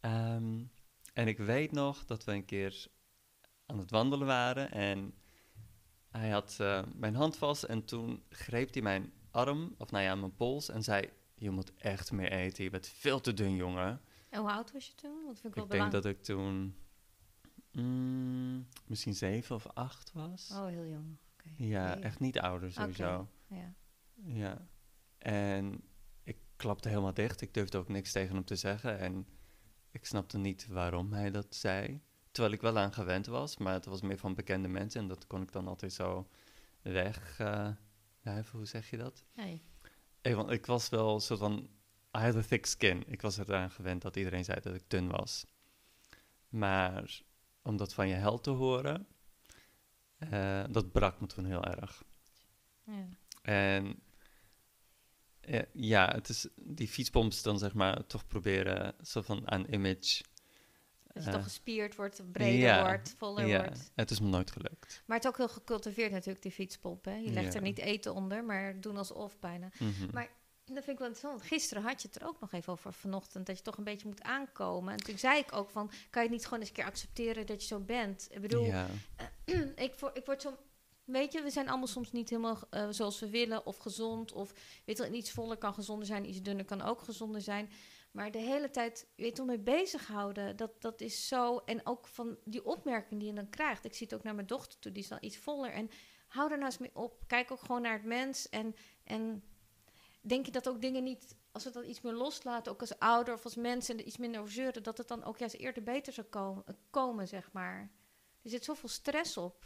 [0.00, 0.64] Ehm,
[1.12, 2.86] en ik weet nog dat we een keer
[3.66, 5.14] aan het wandelen waren en
[6.12, 10.14] hij had eh, mijn hand vast en toen greep hij mijn arm, of nou ja,
[10.14, 14.00] mijn pols en zei, je moet echt meer eten, je bent veel te dun, jongen.
[14.28, 15.24] En hoe oud was je toen?
[15.26, 16.76] Dat vind ik wel Ik denk dat ik toen
[17.72, 20.50] mm, misschien zeven of acht was.
[20.52, 21.16] Oh, heel jong.
[21.32, 21.48] Oké.
[21.56, 23.28] Ja, echt niet ouder sowieso.
[23.46, 23.74] Ja.
[24.24, 24.68] Ja.
[25.18, 25.84] En
[26.22, 27.40] ik klapte helemaal dicht.
[27.40, 28.98] Ik durfde ook niks tegen hem te zeggen.
[28.98, 29.26] En
[29.90, 32.00] ik snapte niet waarom hij dat zei.
[32.32, 35.00] Terwijl ik wel aan gewend was, maar het was meer van bekende mensen.
[35.00, 36.28] En dat kon ik dan altijd zo
[36.82, 37.38] weg.
[37.38, 37.68] eh
[38.50, 39.24] hoe zeg je dat?
[39.34, 39.62] Nee.
[40.20, 41.68] Ik, want ik was wel soort van.
[42.16, 43.04] I had a thick skin.
[43.06, 45.46] Ik was eraan gewend dat iedereen zei dat ik dun was.
[46.48, 47.22] Maar
[47.62, 49.06] om dat van je held te horen,
[50.18, 52.04] eh, dat brak me toen heel erg.
[52.84, 53.08] Ja.
[53.42, 54.02] En
[55.40, 60.22] eh, ja, het is die fietspomps dan zeg maar toch proberen zo van aan image.
[61.12, 63.90] Dat je eh, toch gespierd wordt, breder ja, wordt, voller ja, wordt.
[63.94, 65.02] het is me nooit gelukt.
[65.06, 67.04] Maar het is ook heel gecultiveerd natuurlijk, die fietspomp.
[67.04, 67.14] Hè?
[67.16, 67.58] Je legt Ja.
[67.58, 69.68] er niet eten onder, maar doen alsof bijna.
[69.78, 70.08] Mhm.
[70.12, 70.30] Maar
[70.64, 71.42] dat vind ik wel interessant.
[71.42, 74.08] Gisteren had je het er ook nog even over vanochtend, dat je toch een beetje
[74.08, 74.92] moet aankomen.
[74.92, 77.46] En toen zei ik ook van, kan je het niet gewoon eens een keer accepteren
[77.46, 78.28] dat je zo bent?
[78.30, 78.64] Ik bedoel,
[79.76, 80.56] ik, word, ik word zo...
[81.04, 84.32] Weet je, we zijn allemaal soms niet helemaal eh, zoals we willen of gezond.
[84.32, 84.52] Of
[84.84, 87.70] weet je, iets voller kan gezonder zijn, iets dunner kan ook gezonder zijn.
[88.12, 91.58] Maar de hele tijd, weet, om mee bezighouden, dat, dat is zo.
[91.58, 93.84] En ook van die opmerking die je dan krijgt.
[93.84, 95.72] Ik zie het ook naar mijn dochter toe, die is dan iets voller.
[95.72, 95.90] En
[96.26, 97.24] hou er nou eens mee op.
[97.26, 98.48] Kijk ook gewoon naar het mens.
[98.48, 99.44] En, en
[100.20, 103.34] denk je dat ook dingen niet, als we dat iets meer loslaten, ook als ouder
[103.34, 106.12] of als mensen er iets minder over zeuren, dat het dan ook juist eerder beter
[106.12, 107.90] zou komen, komen zeg maar.
[108.42, 109.64] Er zit zoveel stress op.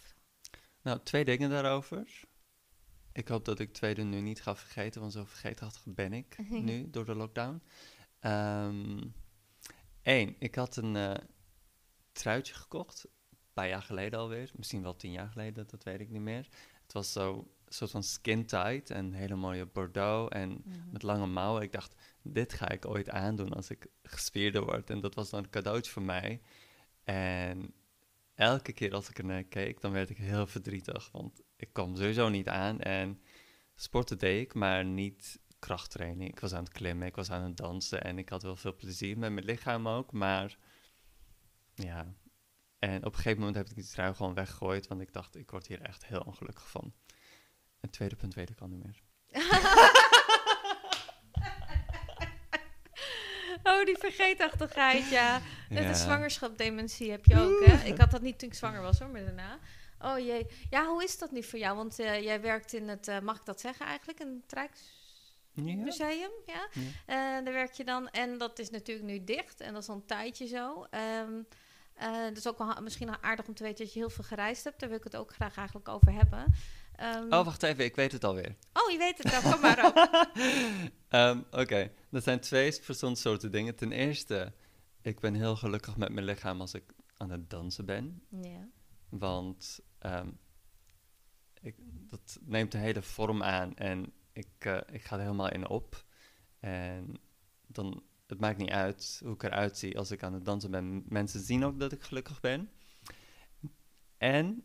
[0.83, 2.25] nou twee dingen daarover.
[3.13, 6.37] Ik hoop dat ik tweede nu niet ga vergeten, want zo vergeetachtig ben ik
[6.69, 7.63] nu door de lockdown.
[10.03, 11.15] Eén, ik had een eh,
[12.13, 16.11] truitje gekocht, een paar jaar geleden alweer, misschien wel tien jaar geleden, dat weet ik
[16.11, 16.49] niet meer.
[16.83, 21.27] Het was zo een soort van skin tight en hele mooie bordeaux en met lange
[21.27, 21.63] mouwen.
[21.63, 24.91] Ik dacht, dit ga ik ooit aandoen als ik gespierder word.
[24.91, 26.41] En dat was dan een cadeautje voor mij.
[27.05, 27.75] En
[28.35, 31.09] elke keer als ik er naar keek, dan werd ik heel verdrietig.
[31.13, 32.81] Want ik kwam sowieso niet aan.
[32.81, 33.21] En
[33.75, 36.31] sporten deed ik, maar niet krachttraining.
[36.31, 38.03] Ik was aan het klimmen, ik was aan het dansen.
[38.05, 40.13] En ik had wel veel plezier met mijn lichaam ook.
[40.13, 40.57] Maar
[41.75, 42.15] ja,
[42.79, 44.87] en op een gegeven moment heb ik die trui gewoon weggegooid.
[44.87, 46.93] Want ik dacht, ik word hier echt heel ongelukkig van.
[47.81, 49.03] Het tweede punt weet ik al niet meer.
[53.63, 55.41] Oh, die vergeetachtigheid, ja.
[55.69, 55.89] Net Ja.
[55.89, 57.85] een zwangerschapdementie heb je ook, hè?
[57.85, 59.59] Ik had dat niet toen ik zwanger was, hoor, maar daarna.
[59.99, 60.47] Oh jee.
[60.71, 61.77] Ja, hoe is dat nu voor jou?
[61.77, 64.47] Want eh, jij werkt in het, eh, mag ik dat zeggen eigenlijk, in het
[65.57, 66.69] Rijksmuseum, ja?
[66.73, 66.81] Ja.
[67.07, 68.09] Eh, daar werk je dan.
[68.09, 69.61] En dat is natuurlijk nu dicht.
[69.61, 70.87] En dat is al een tijdje zo.
[70.91, 71.01] Eh,
[71.95, 74.81] het is ook wel misschien aardig om te weten dat je heel veel gereisd hebt.
[74.81, 76.55] Daar wil ik het ook graag eigenlijk over hebben.
[76.97, 78.57] Ehm, Oh, wacht even, ik weet het alweer.
[78.73, 79.53] oh, je weet het wel.
[79.53, 79.95] Kom maar op.
[81.09, 83.75] Ehm, Oké, dat zijn twee verschillende soorten dingen.
[83.77, 84.53] Ten eerste,
[85.03, 86.85] ik ben heel gelukkig met mijn lichaam als ik
[87.17, 88.23] aan het dansen ben.
[88.31, 88.69] ja.
[89.09, 89.81] Want
[91.61, 91.75] ik,
[92.11, 96.05] dat neemt een hele vorm aan en ik, eh, ik ga er helemaal in op.
[96.61, 97.15] En
[97.67, 101.05] dan, het maakt niet uit hoe ik eruit zie als ik aan het dansen ben.
[101.09, 102.71] Mensen zien ook dat ik gelukkig ben.
[104.19, 104.65] En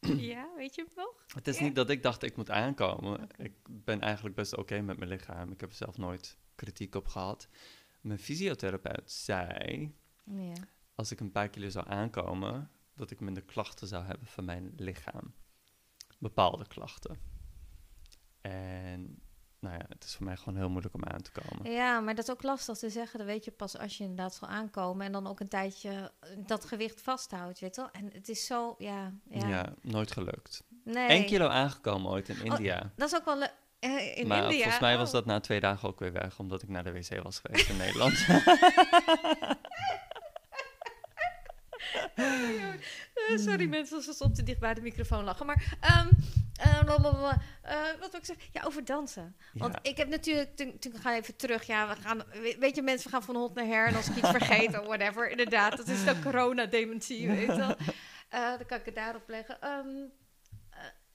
[0.32, 1.24] ja, weet je het nog?
[1.34, 1.64] het is Ja.
[1.64, 3.28] niet dat ik dacht ik moet aankomen.
[3.36, 5.52] Ik ben eigenlijk best oké met mijn lichaam.
[5.52, 7.48] Ik heb er zelf nooit kritiek op gehad.
[8.00, 10.52] Mijn fysiotherapeut zei, Ja.
[10.94, 14.72] als ik een paar kilo zou aankomen, dat ik minder klachten zou hebben van mijn
[14.76, 15.34] lichaam.
[16.18, 17.18] Bepaalde klachten.
[18.50, 19.18] En
[19.60, 21.70] nou ja, het is voor mij gewoon heel moeilijk om aan te komen.
[21.72, 23.18] Ja, maar dat is ook lastig te zeggen.
[23.18, 25.06] Dat weet je pas als je inderdaad zal aankomen.
[25.06, 26.12] En dan ook een tijdje
[26.46, 27.90] dat gewicht vasthoudt, weet je wel.
[27.90, 29.12] En het is zo, ja.
[29.30, 29.74] Ja, ja.
[29.82, 30.64] nooit gelukt.
[30.84, 31.10] Nee.
[31.10, 32.92] Eén kilo aangekomen ooit in India.
[32.96, 34.56] Dat is ook wel le- eh, in maar India.
[34.56, 35.14] volgens mij was Oh.
[35.14, 37.76] dat na twee dagen ook weer weg, omdat ik naar de wc was geweest in
[37.84, 38.26] Nederland.
[42.14, 45.46] Eh, sorry mensen als we soms te dicht bij de microfoon lachen.
[45.46, 46.08] Maar ehm,
[46.84, 47.38] blablabla.
[47.62, 48.44] Eh, wat wil ik zeggen?
[48.52, 49.36] Ja, over dansen.
[49.52, 49.90] Want Ja.
[49.90, 51.66] ik heb natuurlijk, toen, toen ga even terug.
[51.66, 53.86] Ja, we gaan, we- weet je mensen, we gaan van hond naar her.
[53.86, 55.28] En als ik iets vergeet of whatever.
[55.30, 57.76] Inderdaad, dat is de corona-dementie, weet je wel.
[58.28, 59.60] Eh, dan kan ik het daarop leggen.
[59.60, 59.78] Eh,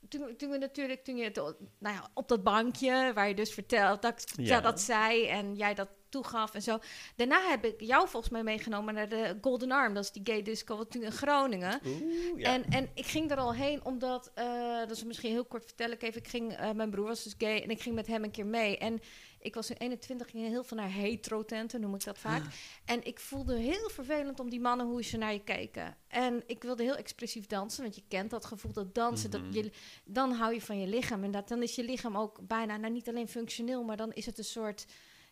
[0.10, 1.36] toen, toen we natuurlijk, toen je het,
[1.80, 4.62] nou ja, op dat bankje waar je dus vertelt dat, Ja.
[4.62, 6.80] dat zij en jij dat toegaf en zo.
[7.16, 10.42] Daarna heb ik jou volgens mij meegenomen naar de Golden Arm, dat is die gay
[10.42, 11.80] disco wat toen in Groningen.
[11.86, 12.54] Oeh, ja.
[12.54, 15.92] En, en ik ging er al heen omdat, eh, dat is misschien heel kort vertel
[15.92, 18.24] ik even, ik ging, eh, mijn broer was dus gay en ik ging met hem
[18.24, 18.78] een keer mee.
[18.78, 19.00] En
[19.42, 22.44] ik was in 21, ging heel veel naar hetero-tenten, noem ik dat vaak.
[22.86, 25.98] En ik voelde heel vervelend om die mannen hoe ze naar je keken.
[26.08, 29.44] En ik wilde heel expressief dansen, want je kent dat gevoel dat dansen, Mhm.
[29.44, 29.72] dat je,
[30.06, 31.24] dan hou je van je lichaam.
[31.24, 34.26] En dat, dan is je lichaam ook bijna, nou niet alleen functioneel, maar dan is
[34.26, 34.86] het een soort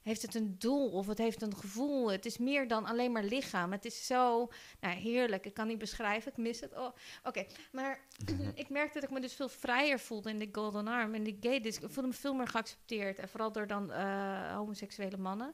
[0.07, 2.11] heeft het een doel of het heeft een gevoel.
[2.11, 3.71] Het is meer dan alleen maar lichaam.
[3.71, 5.45] Het is zo nou, heerlijk.
[5.45, 6.31] Ik kan niet beschrijven.
[6.31, 6.73] Ik mis het.
[6.73, 7.99] Oh, Oké, maar
[8.53, 11.13] ik merkte dat ik me dus veel vrijer voelde in de Golden Arm.
[11.13, 11.81] En de gay disc.
[11.81, 13.19] Ik voelde me veel meer geaccepteerd.
[13.19, 15.53] En vooral door dan eh, homoseksuele mannen.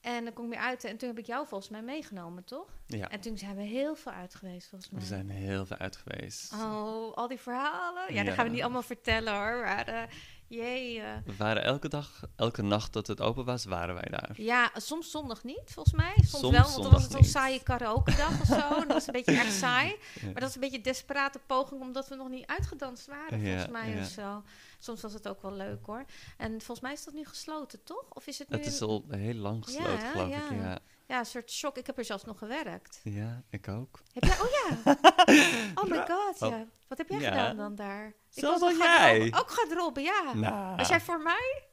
[0.00, 0.84] En dan kom ik weer uit.
[0.84, 2.66] En toen heb ik jou volgens mij meegenomen, toch?
[2.86, 5.00] Ja, En toen zijn we heel veel uit geweest, volgens mij.
[5.00, 6.52] we zijn heel veel uit geweest.
[6.52, 8.02] Oh, al die verhalen.
[8.08, 8.24] Ja, Ja.
[8.24, 9.62] dat gaan we niet allemaal vertellen hoor.
[9.64, 10.08] Maar
[10.48, 11.00] jee.
[11.00, 11.12] eh.
[11.24, 14.30] We waren elke dag, elke nacht dat het open was, waren wij daar.
[14.34, 16.12] Ja, soms zondag niet, volgens mij.
[16.16, 18.54] Soms, Soms wel, want dan was het een saaie karaoke-dag of zo.
[18.74, 19.88] En dat was een beetje echt saai.
[19.88, 20.24] Ja.
[20.24, 23.44] Maar dat is een beetje een desperate poging, omdat we nog niet uitgedanst waren, Ja,
[23.46, 24.00] volgens mij ja.
[24.00, 24.42] of zo.
[24.78, 26.04] Soms was het ook wel leuk hoor.
[26.36, 28.04] En volgens mij is dat nu gesloten, toch?
[28.08, 28.56] Of is het nu...
[28.56, 30.50] Het is al heel lang gesloten, Ja, geloof ja.
[30.50, 30.60] ik.
[30.60, 30.78] Ja.
[31.08, 31.76] Ja, een soort shock.
[31.76, 33.00] Ik heb er zelfs nog gewerkt.
[33.04, 34.00] ja, ik ook.
[34.12, 34.40] Heb jij...
[34.40, 34.94] Oh ja!
[35.82, 36.50] Oh my god, Oh.
[36.50, 36.66] ja.
[36.88, 38.06] Wat heb jij gedaan dan daar?
[38.06, 39.32] Ik Zelfs was jij?
[39.38, 40.32] Ook garderobe, ja.
[40.34, 41.65] Nou, Was jij voor mij?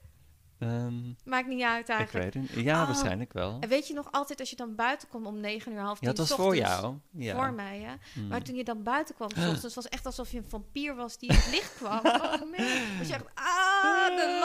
[0.67, 2.33] Ehm, Maakt niet uit ik eigenlijk.
[2.33, 2.65] weet het niet.
[2.65, 2.87] Ja, Oh.
[2.87, 3.57] waarschijnlijk wel.
[3.59, 6.07] En weet je nog altijd als je dan buiten kwam om negen uur, half tien
[6.11, 6.95] Ja, het was voor jou.
[7.11, 7.35] Ja.
[7.35, 8.21] Voor mij, hè?
[8.21, 8.27] Mm.
[8.27, 10.95] Maar toen je dan buiten kwam, s ochtends, was het echt alsof je een vampier
[10.95, 11.99] was die in het licht kwam.
[12.23, 14.39] Oh man, was je echt, ah, de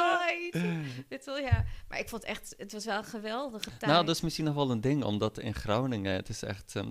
[0.50, 1.24] light.
[1.26, 1.64] Wel, ja.
[1.88, 3.92] Maar ik vond echt, het was wel een geweldige tijd.
[3.92, 6.88] Nou, dat is misschien nog wel een ding, omdat in Groningen, het is echt ehm,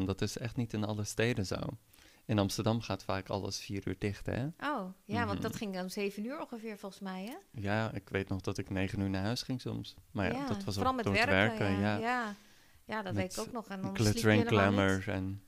[0.00, 0.04] 24-7.
[0.06, 1.56] Dat is echt niet in alle steden zo.
[2.26, 4.44] In Amsterdam gaat vaak alles vier uur dicht, hè?
[4.60, 5.42] Oh, ja, want Mhm.
[5.42, 7.60] dat ging om zeven uur ongeveer volgens mij, hè?
[7.60, 9.94] Ja, ik weet nog dat ik negen uur naar huis ging soms.
[10.10, 11.96] Maar ja, dat was vooral ook met door werken, het werken, ja.
[11.96, 12.34] ja.
[12.84, 13.02] ja.
[13.02, 13.68] Dat weet ik ook nog.
[13.68, 14.74] En dan sliep je en helemaal niet.
[14.74, 15.42] glamour en...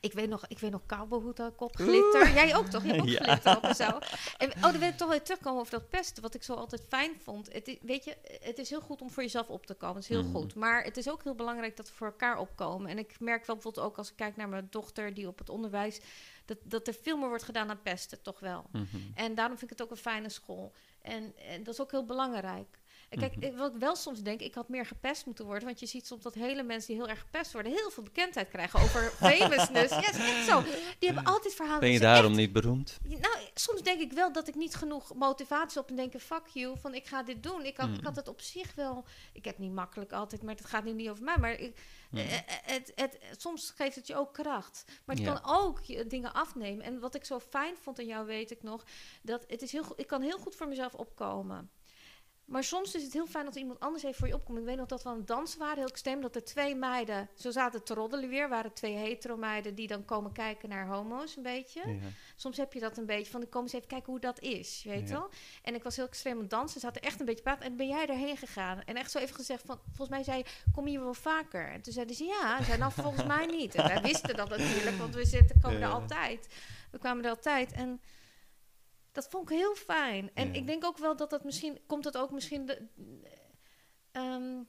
[0.00, 2.32] Ik weet nog, ik weet nog cowboyhoed op, glitter.
[2.34, 2.82] Jij ook toch?
[2.84, 3.22] Je hebt ook Ja.
[3.22, 3.98] glitter op en zo.
[4.38, 6.84] En, oh, dan wil ik toch weer terugkomen over dat pesten, wat ik zo altijd
[6.88, 7.52] fijn vond.
[7.52, 10.02] Het is, weet je, het is heel goed om voor jezelf op te komen, dat
[10.04, 10.32] is heel Mhm.
[10.32, 10.54] goed.
[10.54, 12.90] Maar het is ook heel belangrijk dat we voor elkaar opkomen.
[12.90, 15.48] En ik merk wel bijvoorbeeld ook als ik kijk naar mijn dochter die op het
[15.48, 16.00] onderwijs,
[16.44, 18.64] dat, dat er veel meer wordt gedaan aan pesten, toch wel.
[18.72, 18.86] Mhm.
[19.14, 20.72] En daarom vind ik het ook een fijne school.
[21.02, 22.78] En, en dat is ook heel belangrijk.
[23.18, 23.56] Kijk, Mhm.
[23.56, 25.64] wat ik wel soms denk, ik had meer gepest moeten worden.
[25.64, 28.48] Want je ziet soms dat hele mensen die heel erg gepest worden, heel veel bekendheid
[28.48, 29.90] krijgen over famousness.
[29.94, 30.62] Ja, is echt zo.
[30.98, 31.80] Die hebben altijd verhalen.
[31.80, 32.98] Ben je daarom echt- niet beroemd?
[33.02, 36.78] nou, soms denk ik wel dat ik niet genoeg motivatie op en denken, fuck you,
[36.78, 37.64] van ik ga dit doen.
[37.64, 40.64] Ik had, ik had het op zich wel, ik heb niet makkelijk altijd, maar het
[40.66, 41.38] gaat nu niet over mij.
[41.38, 41.76] Maar ik,
[42.10, 42.18] Mm.
[42.18, 44.84] eh, eh, het, het, soms geeft het je ook kracht.
[45.04, 45.32] Maar het Ja.
[45.32, 46.84] kan ook je dingen afnemen.
[46.84, 48.84] En wat ik zo fijn vond aan jou, weet ik nog,
[49.22, 51.70] dat het is heel goed, ik kan heel goed voor mezelf opkomen.
[52.50, 54.58] Maar soms is het heel fijn dat iemand anders even voor je opkomt.
[54.58, 56.20] Ik weet nog dat we aan het dansen waren, heel extreem.
[56.20, 58.48] Dat er twee meiden, zo zaten te roddelen weer.
[58.48, 61.82] waren twee hetero meiden die dan komen kijken naar homo's een beetje.
[61.88, 61.96] Ja.
[62.36, 65.00] Soms heb je dat een beetje van, kom eens even kijken hoe dat is, weet
[65.00, 65.12] je Ja.
[65.12, 65.28] wel.
[65.62, 67.64] En ik was heel extreem aan het dansen, zaten echt een beetje praten.
[67.64, 68.82] En ben jij erheen gegaan?
[68.84, 71.68] En echt zo even gezegd van, volgens mij zei je, kom hier wel vaker?
[71.68, 72.58] En toen zeiden ze ja.
[72.58, 73.74] En zei, nou, volgens mij niet.
[73.74, 76.48] En wij wisten dat natuurlijk, want we zitten, komen er altijd.
[76.90, 77.72] We kwamen er altijd.
[77.72, 78.00] En
[79.12, 80.30] dat vond ik heel fijn.
[80.34, 80.54] En Ja.
[80.54, 82.66] ik denk ook wel dat dat misschien, komt dat ook misschien...
[82.66, 82.86] De,
[84.12, 84.62] ehm,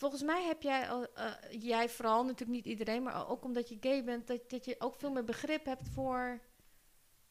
[0.00, 4.04] Volgens mij heb jij, eh, jij vooral, natuurlijk niet iedereen, maar ook omdat je gay
[4.04, 6.40] bent, dat, dat je ook veel meer begrip hebt voor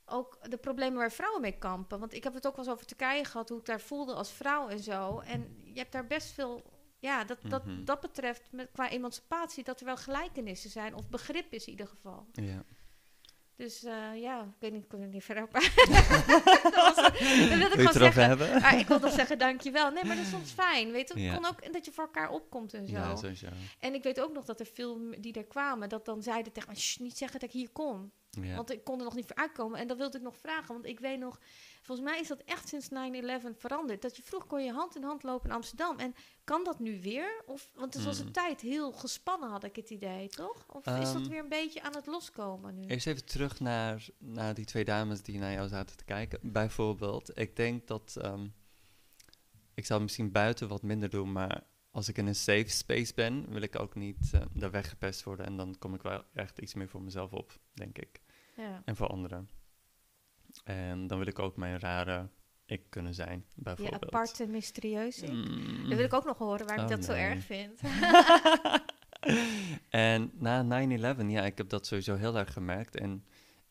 [0.06, 2.00] ook de problemen waar vrouwen mee kampen.
[2.00, 4.32] Want ik heb het ook wel eens over Turkije gehad, hoe ik daar voelde als
[4.32, 5.20] vrouw en zo.
[5.20, 6.64] En je hebt daar best veel,
[7.00, 7.84] ja, dat, dat, Mhm.
[7.86, 11.88] dat betreft met, qua emancipatie, dat er wel gelijkenissen zijn, of begrip is in ieder
[11.88, 12.28] geval.
[12.32, 12.64] Ja.
[13.58, 15.52] Dus eh, ja, ik weet niet, ik kon er niet verder op.
[15.54, 15.70] dat, ik
[17.50, 18.24] Wil je gewoon zeggen.
[18.26, 18.62] hebben?
[18.62, 19.91] Maar ik wil nog zeggen, dankjewel.
[19.91, 21.22] Nee, maar dat is soms fijn, weet je.
[21.22, 21.36] Ja.
[21.36, 22.93] kon ook en dat je voor elkaar opkomt en zo.
[22.93, 23.48] Ja, sowieso.
[23.80, 26.76] En ik weet ook nog dat er veel die er kwamen, dat dan zeiden tegen
[26.76, 28.12] "Sst, niet zeggen dat ik hier kom.
[28.43, 28.56] Ja.
[28.56, 29.80] Want ik kon er nog niet voor uitkomen.
[29.80, 31.39] En dat wilde ik nog vragen, want ik weet nog,
[31.82, 34.02] volgens mij is dat echt sinds 9-11 veranderd.
[34.02, 35.97] Dat je vroeg kon je hand in hand lopen in Amsterdam.
[36.00, 37.43] En kan dat nu weer?
[37.45, 38.32] Of, want het was een Mm.
[38.32, 40.65] tijd heel gespannen, had ik het idee, toch?
[40.67, 42.86] Of is dat Ehm, weer een beetje aan het loskomen nu?
[42.88, 46.39] Eerst even terug naar, naar die twee dames die naar jou zaten te kijken.
[46.52, 48.15] Bijvoorbeeld, ik denk dat...
[48.21, 48.47] ehm,
[49.73, 53.50] ik zou misschien buiten wat minder doen, maar als ik in een safe space ben,
[53.50, 55.45] wil ik ook niet eh, daar weggepest worden.
[55.45, 58.21] En dan kom ik wel echt iets meer voor mezelf op, denk ik.
[58.58, 58.82] Ja.
[58.86, 59.50] En voor anderen.
[60.63, 62.30] En dan wil ik ook mijn rare
[62.65, 64.06] ik kunnen zijn, Je bijvoorbeeld.
[64.06, 65.26] aparte, mysterieuze.
[65.26, 65.32] ik.
[65.32, 65.89] Mm.
[65.89, 67.82] Dat wil ik ook nog horen, waar ik Oh, dat zo erg vind.
[69.89, 70.86] En na
[71.17, 72.96] 9-11, ja, ik heb dat sowieso heel erg gemerkt.
[72.96, 73.26] En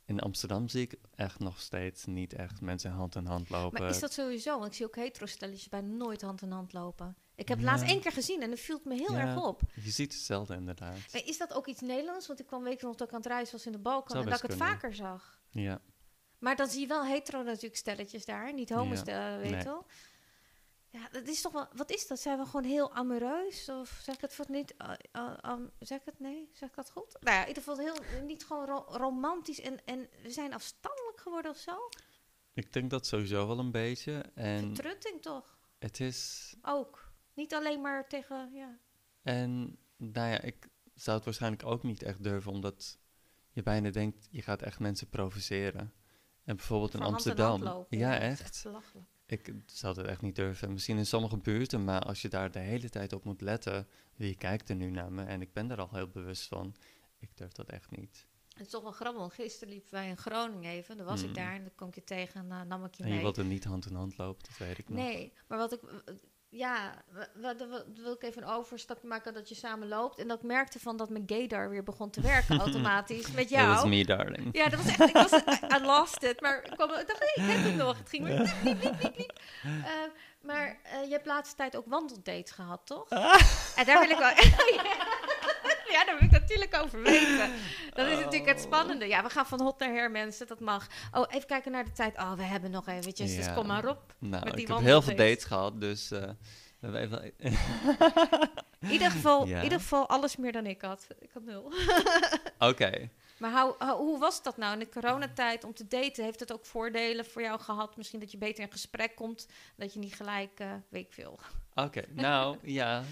[0.04, 3.80] in Amsterdam zie ik echt nog steeds niet echt mensen hand in hand lopen.
[3.80, 4.54] Maar is dat sowieso?
[4.58, 7.16] Want ik zie ook hetero-stelletjes bijna nooit hand in hand lopen.
[7.36, 9.60] Ik heb het laatst één keer gezien en dat viel me heel erg op.
[9.84, 10.96] Je ziet het zelden inderdaad.
[11.12, 12.26] Is dat ook iets Nederlands?
[12.26, 14.24] Want ik kwam weken nog dat ik aan het reizen was in de Balkan en
[14.24, 14.68] dat ik het kunnen.
[14.68, 15.40] vaker zag.
[15.50, 15.80] Ja,
[16.38, 18.96] Maar dan zie je wel hetero natuurlijk stelletjes daar, niet homo Ja.
[18.96, 19.64] stellen, weet je Nee.
[19.64, 19.86] wel.
[20.90, 22.20] Ja, dat is toch wel, wat is dat?
[22.20, 23.68] Zijn we gewoon heel amoureus?
[23.68, 26.74] Of zeg ik het voor niet, uh, uh, um, zeg ik het, nee, zeg ik
[26.74, 27.16] dat goed?
[27.20, 31.20] Nou ja, in ieder geval heel, niet gewoon ro- romantisch en, en we zijn afstandelijk
[31.20, 31.88] geworden of zo?
[32.54, 34.24] ik denk dat sowieso wel een beetje.
[34.34, 35.58] En Vertrutting toch?
[35.78, 37.05] het is, Ook.
[37.36, 38.78] Niet alleen maar tegen, ja.
[39.22, 42.98] En nou ja, ik zou het waarschijnlijk ook niet echt durven, omdat
[43.52, 45.92] je bijna denkt, je gaat echt mensen provoceren.
[46.44, 47.62] En bijvoorbeeld in Van hand in Amsterdam.
[47.62, 48.60] lopen, ja, dat is echt.
[48.62, 49.06] belachelijk.
[49.26, 50.72] Ik zou het echt niet durven.
[50.72, 54.36] Misschien in sommige buurten, maar als je daar de hele tijd op moet letten, wie
[54.36, 55.22] kijkt er nu naar me?
[55.24, 56.74] En ik ben daar al heel bewust van.
[57.18, 58.26] Ik durf dat echt niet.
[58.48, 60.96] Het is toch wel grappig, want gisteren liepen wij in Groningen even.
[60.96, 61.28] Dan was Mm.
[61.28, 63.14] ik daar en dan kom ik je tegen en dan nam ik je En je
[63.14, 63.22] mee.
[63.22, 64.98] wilt er niet hand in hand lopen, dat weet ik nog.
[64.98, 65.80] Nee, maar wat ik...
[66.48, 70.18] Ja, wa- wil ik even een overstapje maken dat je samen loopt.
[70.18, 73.66] En dat ik merkte van dat mijn gaydar weer begon te werken automatisch met That
[73.66, 73.88] was jou.
[73.88, 74.48] me, darling.
[74.52, 75.00] Ja, dat was echt...
[75.00, 75.32] Ik was...
[75.80, 76.40] I lost it.
[76.40, 77.98] Maar ik, kwam, dacht, hey, ik heb het nog.
[77.98, 78.38] Het ging weer...
[78.64, 79.32] Liep, liep, liep, liep, liep.
[79.62, 79.90] Eh,
[80.42, 83.08] maar eh, je hebt laatste tijd ook wandeldates gehad, toch?
[83.76, 84.30] En daar wil ik wel...
[86.06, 87.50] daar wil ik natuurlijk over weten.
[87.94, 88.62] Dat is natuurlijk het Oh.
[88.64, 89.06] spannende.
[89.06, 90.46] Ja, we gaan van hot naar her, mensen.
[90.46, 90.86] Dat mag.
[91.12, 92.16] Oh, even kijken naar de tijd.
[92.16, 93.36] Oh, we hebben nog eventjes.
[93.36, 94.14] Dus kom maar op.
[94.18, 96.22] Nou, ik heb heel veel dates gehad, dus eh,
[96.94, 97.32] even...
[98.80, 99.56] In ieder geval, Ja.
[99.56, 101.06] in ieder geval alles meer dan ik had.
[101.20, 101.72] Ik had nul.
[102.70, 103.08] Oké.
[103.38, 106.24] Maar hou, hou- hoe was dat nou in de coronatijd om te daten?
[106.24, 107.96] Heeft het ook voordelen voor jou gehad?
[107.96, 109.46] Misschien dat je beter in gesprek komt.
[109.76, 111.38] Dat je niet gelijk, eh weet ik veel.
[111.74, 113.02] Oké, nou ja.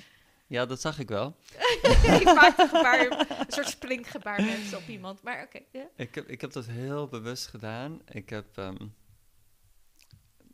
[0.47, 1.37] Ja, dat zag ik wel.
[2.21, 5.23] je maakt een gebaar, een soort springgebaar mensen op iemand.
[5.23, 5.61] Maar oké.
[5.97, 8.01] Ik heb, ik heb dat heel bewust gedaan.
[8.07, 8.57] Ik heb.
[8.59, 8.87] ehm,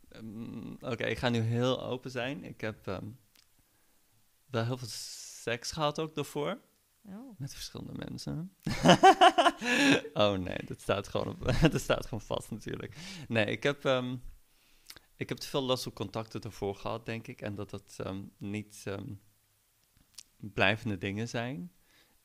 [0.09, 2.43] ehm, Oké, ik ga nu heel open zijn.
[2.43, 3.05] Ik heb ehm,
[4.45, 4.87] wel heel veel
[5.41, 6.59] seks gehad ook daarvoor.
[7.05, 7.39] Oh.
[7.39, 8.55] Met verschillende mensen.
[10.23, 12.95] oh nee, dat staat, gewoon op, dat staat gewoon vast natuurlijk.
[13.27, 13.85] Nee, ik heb,
[15.15, 17.41] ik heb te veel last van contacten ervoor gehad, denk ik.
[17.41, 18.03] En dat dat
[18.37, 18.83] niet
[20.41, 21.71] blijvende dingen zijn.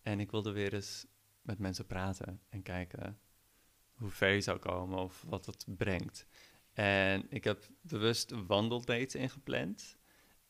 [0.03, 1.07] En ik wilde weer eens
[1.43, 3.19] met mensen praten en kijken
[3.95, 6.27] hoe ver je zou komen of wat het brengt.
[6.73, 9.97] En ik heb bewust wandeldates ingepland.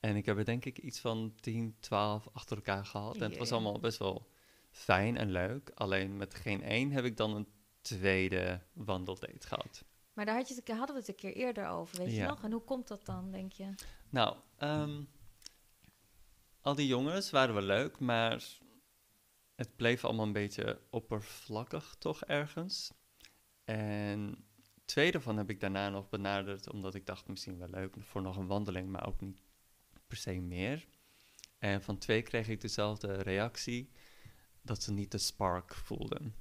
[0.01, 3.17] En ik heb er denk ik iets van 10, 12 achter elkaar gehad.
[3.17, 4.29] En het was allemaal best wel
[4.71, 5.71] fijn en leuk.
[5.75, 7.49] Alleen met geen één heb ik dan een
[7.81, 9.85] tweede wandeldate gehad.
[10.13, 12.43] Maar daar had je het, hadden we het een keer eerder over, weet je nog?
[12.43, 13.75] En hoe komt dat dan, denk je?
[14.11, 15.03] Nou, ehm,
[16.67, 18.45] al die jongens waren wel leuk, maar
[19.55, 22.93] het bleef allemaal een beetje oppervlakkig toch ergens.
[23.65, 24.45] En
[24.85, 28.37] twee daarvan heb ik daarna nog benaderd, omdat ik dacht misschien wel leuk voor nog
[28.37, 29.43] een wandeling, maar ook niet
[30.07, 30.87] per se meer.
[31.59, 33.91] En van twee kreeg ik dezelfde reactie,
[34.63, 36.35] dat ze niet de spark voelden.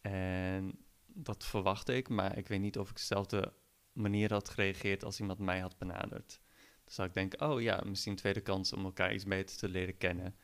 [0.00, 3.52] En dat verwachtte ik, maar ik weet niet of ik dezelfde
[3.92, 6.40] manier had gereageerd als iemand mij had benaderd.
[6.86, 9.68] Dus zou ik denken, oh ja, misschien een tweede kans om elkaar iets beter te
[9.68, 10.36] leren kennen.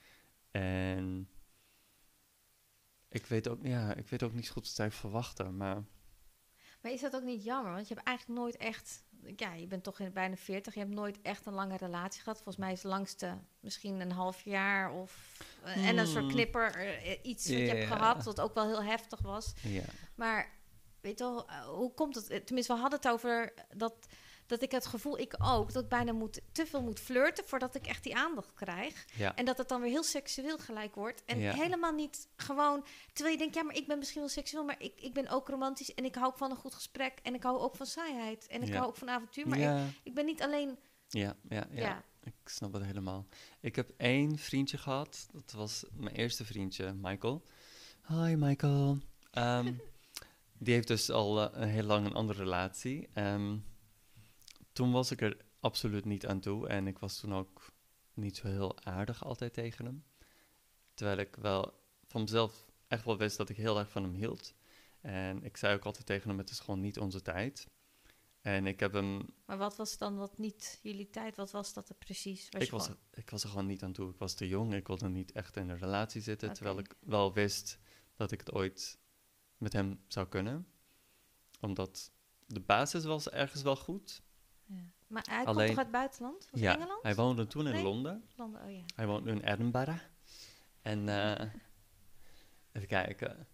[0.51, 1.29] En
[3.09, 5.85] ik weet ook, ja, ik weet ook niet zo goed wat zij verwachten, maar
[6.81, 7.73] Maar is dat ook niet jammer?
[7.73, 9.05] Want je hebt eigenlijk nooit echt...
[9.37, 10.75] Ja, je bent toch in bijna 40.
[10.75, 12.37] Je hebt nooit echt een lange relatie gehad.
[12.37, 15.39] Volgens mij is de langste misschien een half jaar of...
[15.65, 16.33] eh, En een soort Hmm.
[16.33, 19.53] knipper, eh, iets wat je hebt gehad, wat ook wel heel heftig was.
[19.63, 19.83] ja.
[20.15, 20.51] Maar
[21.01, 22.47] weet je wel, eh, hoe komt het?
[22.47, 24.07] Tenminste, we hadden het over dat,
[24.47, 27.75] dat ik het gevoel, ik ook, dat ik bijna moet, te veel moet flirten voordat
[27.75, 29.05] ik echt die aandacht krijg.
[29.17, 29.37] ja.
[29.37, 31.25] En dat het dan weer heel seksueel gelijk wordt.
[31.25, 31.55] En Ja.
[31.55, 35.01] helemaal niet gewoon, terwijl je denkt, ja, maar ik ben misschien wel seksueel, maar ik,
[35.01, 37.59] ik ben ook romantisch en ik hou ook van een goed gesprek en ik hou
[37.59, 38.75] ook van saaiheid en ik Ja.
[38.75, 39.49] hou ook van avontuur.
[39.49, 40.79] Maar ik, ja, ik ben niet alleen,
[41.09, 43.27] ja, ja, ja, ik snap het helemaal.
[43.61, 47.43] Ik heb één vriendje gehad, dat was mijn eerste vriendje, Michael.
[48.09, 48.99] Hi Michael.
[49.31, 49.73] Ehm,
[50.59, 53.09] die heeft dus al eh, heel lang een andere relatie.
[53.13, 53.57] Ehm,
[54.73, 57.73] toen was ik er absoluut niet aan toe en ik was toen ook
[58.15, 60.05] niet zo heel aardig altijd tegen hem.
[60.95, 64.55] Terwijl ik wel van mezelf echt wel wist dat ik heel erg van hem hield.
[65.01, 67.69] En ik zei ook altijd tegen hem, het is gewoon niet onze tijd.
[68.41, 71.37] En ik heb hem maar wat was dan wat niet jullie tijd?
[71.37, 72.49] Wat was dat er precies?
[72.51, 74.11] Was ik was, gewoon- er, ik was er gewoon niet aan toe.
[74.11, 74.75] Ik was te jong.
[74.75, 76.53] Ik wilde niet echt in een relatie zitten.
[76.53, 77.79] Terwijl ik wel wist
[78.17, 78.99] dat ik het ooit
[79.57, 80.67] met hem zou kunnen.
[81.61, 82.13] Omdat
[82.47, 84.23] de basis was ergens wel goed.
[85.13, 86.49] Maar hij komt Alleen- toch uit het buitenland?
[86.51, 87.03] Was ja, Engeland?
[87.03, 87.83] hij woonde toen in Nee?
[87.83, 88.25] Londen.
[88.37, 88.83] Londen, oh ja.
[88.95, 90.03] Hij woont nu in Edinburgh.
[90.83, 91.49] En eh,
[92.73, 93.47] even kijken.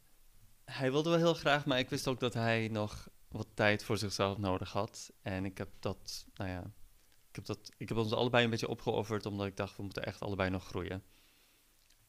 [0.65, 3.99] Hij wilde wel heel graag, maar ik wist ook dat hij nog wat tijd voor
[3.99, 5.13] zichzelf nodig had.
[5.23, 6.61] En ik heb dat, nou ja,
[7.29, 10.05] ik heb, dat, ik heb ons allebei een beetje opgeofferd, omdat ik dacht, we moeten
[10.05, 11.03] echt allebei nog groeien.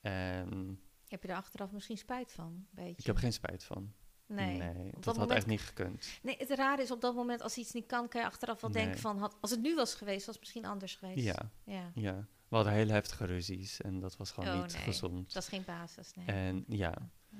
[0.01, 2.67] En Heb je er achteraf misschien spijt van?
[2.69, 2.95] Beetje?
[2.97, 3.93] ik heb geen spijt van.
[4.35, 4.91] Nee.
[4.93, 6.07] dat had moment- echt niet gekund.
[6.21, 8.69] Nee, het rare is op dat moment, als iets niet kan, kan je achteraf wel
[8.69, 8.83] Nee.
[8.83, 11.23] denken van, had, als het nu was geweest, was het misschien anders geweest.
[11.23, 12.27] Ja, Ja, ja.
[12.47, 14.81] We hadden hele heftige ruzies en dat was gewoon Oh, niet nee.
[14.81, 15.33] gezond.
[15.33, 16.25] dat is geen basis, nee.
[16.25, 16.93] En ja,
[17.29, 17.39] Ja.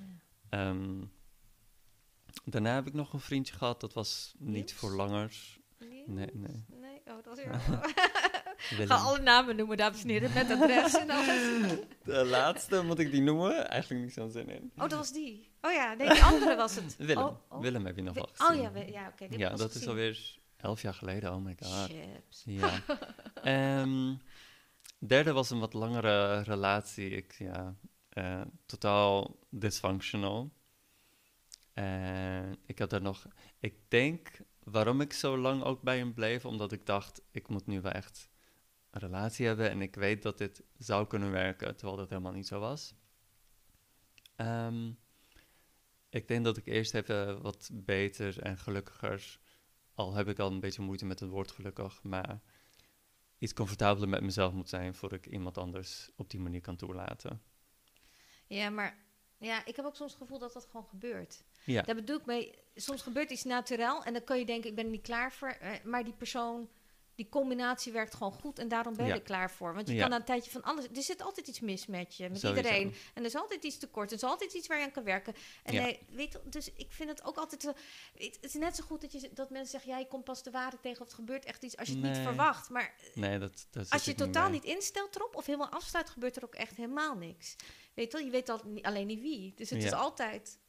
[0.49, 1.03] Ehm,
[2.45, 4.71] daarna heb ik nog een vriendje gehad, dat was niet Niels?
[4.73, 5.57] voor langer.
[5.79, 6.07] Niels?
[6.07, 6.65] Nee, nee.
[7.09, 7.37] Oh, dat was.
[8.69, 8.87] Willem.
[8.87, 11.77] Ga alle namen noemen, dames en heren, met adres en alles.
[12.03, 13.69] De laatste, moet ik die noemen?
[13.69, 14.71] Eigenlijk niet zo'n zin in.
[14.75, 15.49] Oh, dat was die.
[15.61, 16.95] Oh ja, nee, die andere was het.
[17.07, 17.23] Willem.
[17.23, 17.61] Oh, oh.
[17.61, 18.61] Willem heb je nog wel Oh gezien.
[18.61, 19.27] ja, we- ja oké.
[19.37, 21.33] Ja, dat is alweer elf jaar geleden.
[21.33, 21.89] Oh my god.
[21.89, 22.43] Chips.
[22.45, 22.81] Ja.
[23.43, 24.15] Ehm,
[24.99, 27.09] derde was een wat langere relatie.
[27.09, 27.75] Ik, ja,
[28.09, 30.49] eh, totaal dysfunctional.
[31.73, 33.25] En ik had er nog...
[33.59, 34.29] Ik denk
[34.71, 37.91] waarom ik zo lang ook bij hem bleef, omdat ik dacht, ik moet nu wel
[37.91, 38.29] echt
[38.89, 42.47] een relatie hebben en ik weet dat dit zou kunnen werken, terwijl dat helemaal niet
[42.47, 42.93] zo was.
[44.35, 44.91] Ehm,
[46.09, 49.39] ik denk dat ik eerst even wat beter en gelukkiger,
[49.93, 52.41] al heb ik al een beetje moeite met het woord gelukkig, maar
[53.37, 57.41] iets comfortabeler met mezelf moet zijn voor ik iemand anders op die manier kan toelaten.
[58.47, 58.97] Ja, maar
[59.37, 61.43] ja, ik heb ook soms het gevoel dat dat gewoon gebeurt.
[61.65, 64.75] Ja, Daar bedoel ik mee, soms gebeurt iets naturel en dan kan je denken, ik
[64.75, 65.47] ben er niet klaar voor.
[65.49, 66.69] eh, Maar die persoon,
[67.15, 69.17] die combinatie werkt gewoon goed en daarom ben je Ja.
[69.17, 69.73] er klaar voor.
[69.73, 70.07] Want je Ja.
[70.07, 72.63] kan een tijdje van alles, er zit altijd iets mis met je, met Sowieso.
[72.63, 72.87] iedereen.
[73.13, 75.33] En er is altijd iets tekort, er is altijd iets waar je aan kan werken.
[75.63, 75.81] En Ja.
[75.83, 77.75] nee, weet je, dus ik vind het ook altijd, het
[78.13, 80.51] het is net zo goed dat, je, dat mensen zeggen, ja, je komt pas de
[80.51, 82.69] waarde tegen of het gebeurt echt iets als je het niet verwacht.
[82.69, 86.43] Maar nee, dat, dat als je totaal niet instelt erop of helemaal afsluit, gebeurt er
[86.43, 87.55] ook echt helemaal niks.
[87.93, 89.53] Weet je wel, je weet al, alleen niet wie.
[89.55, 90.59] Dus het is altijd...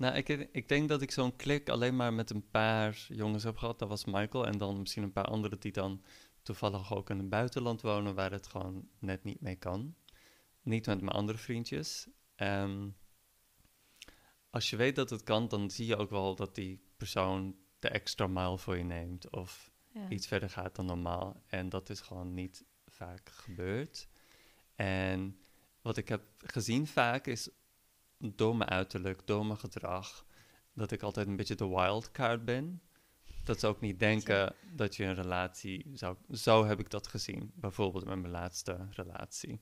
[0.00, 3.56] Nou, ik, ik denk dat ik zo'n klik alleen maar met een paar jongens heb
[3.56, 3.78] gehad.
[3.78, 6.02] Dat was Michael en dan misschien een paar anderen die dan
[6.42, 9.94] toevallig ook in het buitenland wonen, waar het gewoon net niet mee kan.
[10.62, 12.08] Niet met mijn andere vriendjes.
[12.34, 12.88] Ehm,
[14.50, 17.88] als je weet dat het kan, dan zie je ook wel dat die persoon de
[17.88, 20.08] extra mile voor je neemt of Ja.
[20.08, 21.42] iets verder gaat dan normaal.
[21.46, 24.08] En dat is gewoon niet vaak gebeurd.
[24.74, 25.38] En
[25.82, 27.50] wat ik heb gezien vaak is
[28.20, 30.26] door mijn uiterlijk, door mijn gedrag,
[30.72, 32.82] dat ik altijd een beetje de wildcard ben.
[33.44, 36.16] Dat ze ook niet denken dat je een relatie zou...
[36.30, 39.60] Zo heb ik dat gezien, bijvoorbeeld met mijn laatste relatie.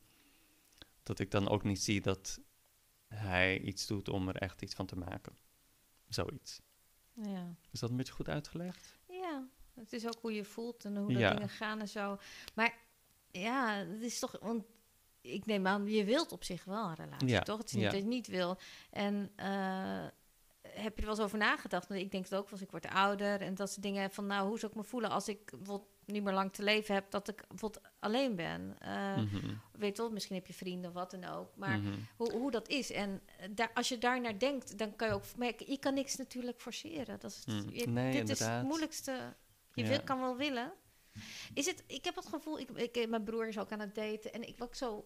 [1.02, 2.40] Dat ik dan ook niet zie dat
[3.06, 5.36] hij iets doet om er echt iets van te maken.
[6.08, 6.60] Zoiets.
[7.14, 7.56] ja.
[7.70, 8.98] Is dat een beetje goed uitgelegd?
[9.08, 11.34] Ja, het is ook hoe je voelt en hoe Ja.
[11.34, 12.18] dingen gaan en zo.
[12.54, 12.78] Maar
[13.30, 14.38] ja, het is toch...
[14.40, 14.64] Want
[15.20, 17.58] ik neem aan, je wilt op zich wel een relatie, Ja, toch?
[17.58, 17.90] Het is niet ja.
[17.90, 18.58] dat je niet wil.
[18.90, 20.04] En eh,
[20.68, 21.88] heb je er wel eens over nagedacht?
[21.88, 24.10] Want ik denk het ook, als ik word ouder en dat soort dingen.
[24.10, 26.94] Van nou, hoe zou ik me voelen als ik bijvoorbeeld niet meer lang te leven
[26.94, 28.76] heb, dat ik bijvoorbeeld alleen ben?
[29.16, 31.56] Mhm, Weet wel, misschien heb je vrienden of wat dan ook.
[31.56, 31.92] Maar mhm.
[32.16, 32.90] hoe, hoe dat is.
[32.92, 35.94] En eh, daar, als je daar naar denkt, dan kan je ook merken, je kan
[35.94, 37.20] niks natuurlijk forceren.
[37.20, 39.34] Dat is het, Mm, je- nee, dit is het moeilijkste.
[39.74, 39.88] Je Ja.
[39.88, 40.72] wil, kan wel willen.
[41.54, 44.32] Is het, ik heb het gevoel, ik, ik, mijn broer is ook aan het daten
[44.32, 45.04] en ik word zo.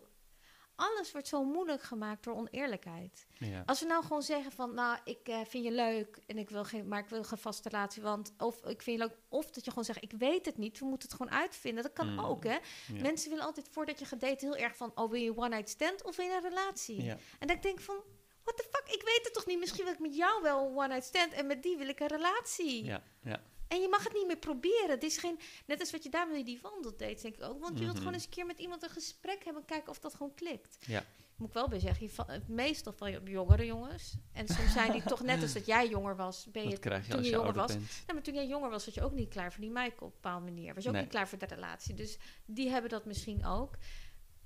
[0.75, 3.27] Alles wordt zo moeilijk gemaakt door oneerlijkheid.
[3.39, 3.63] Ja.
[3.67, 6.65] Als we nou gewoon zeggen van, nou, ik eh, vind je leuk en ik wil
[6.65, 9.65] geen, maar ik wil geen vaste relatie, want of ik vind je leuk, of dat
[9.65, 11.83] je gewoon zegt, ik weet het niet, we moeten het gewoon uitvinden.
[11.83, 12.21] Dat kan Mm.
[12.21, 12.59] ook, hè?
[12.87, 13.01] Ja.
[13.03, 15.69] Mensen willen altijd voordat je gaat daten heel erg van, oh, wil je one night
[15.69, 17.03] stand of wil je een relatie?
[17.03, 17.19] Ja.
[17.39, 17.97] En dan denk ik van,
[18.43, 19.59] what the fuck, ik weet het toch niet?
[19.59, 22.01] Misschien wil ik met jou wel een one night stand en met die wil ik
[22.01, 22.85] een relatie.
[22.85, 23.43] Ja, ja.
[23.73, 24.91] En je mag het niet meer proberen.
[24.91, 27.61] Het is geen, net als wat je daar wil je die wandeldates, denk ik ook.
[27.61, 27.99] Want je wilt Mhm.
[27.99, 30.77] gewoon eens een keer met iemand een gesprek hebben, kijken of dat gewoon klikt.
[30.87, 31.05] Ja.
[31.37, 34.15] Moet ik wel bij zeggen, je va- het meestal val je op jongere jongens.
[34.33, 37.11] En soms zijn die toch net als dat jij jonger was, ben je krijg je
[37.13, 37.73] toen je je jonger was.
[37.73, 40.03] nou, maar toen jij jonger was, was je ook niet klaar voor die Michael op
[40.03, 40.75] een bepaalde manier.
[40.75, 41.03] Was je ook Nee.
[41.05, 41.95] niet klaar voor de relatie.
[41.95, 43.75] Dus die hebben dat misschien ook.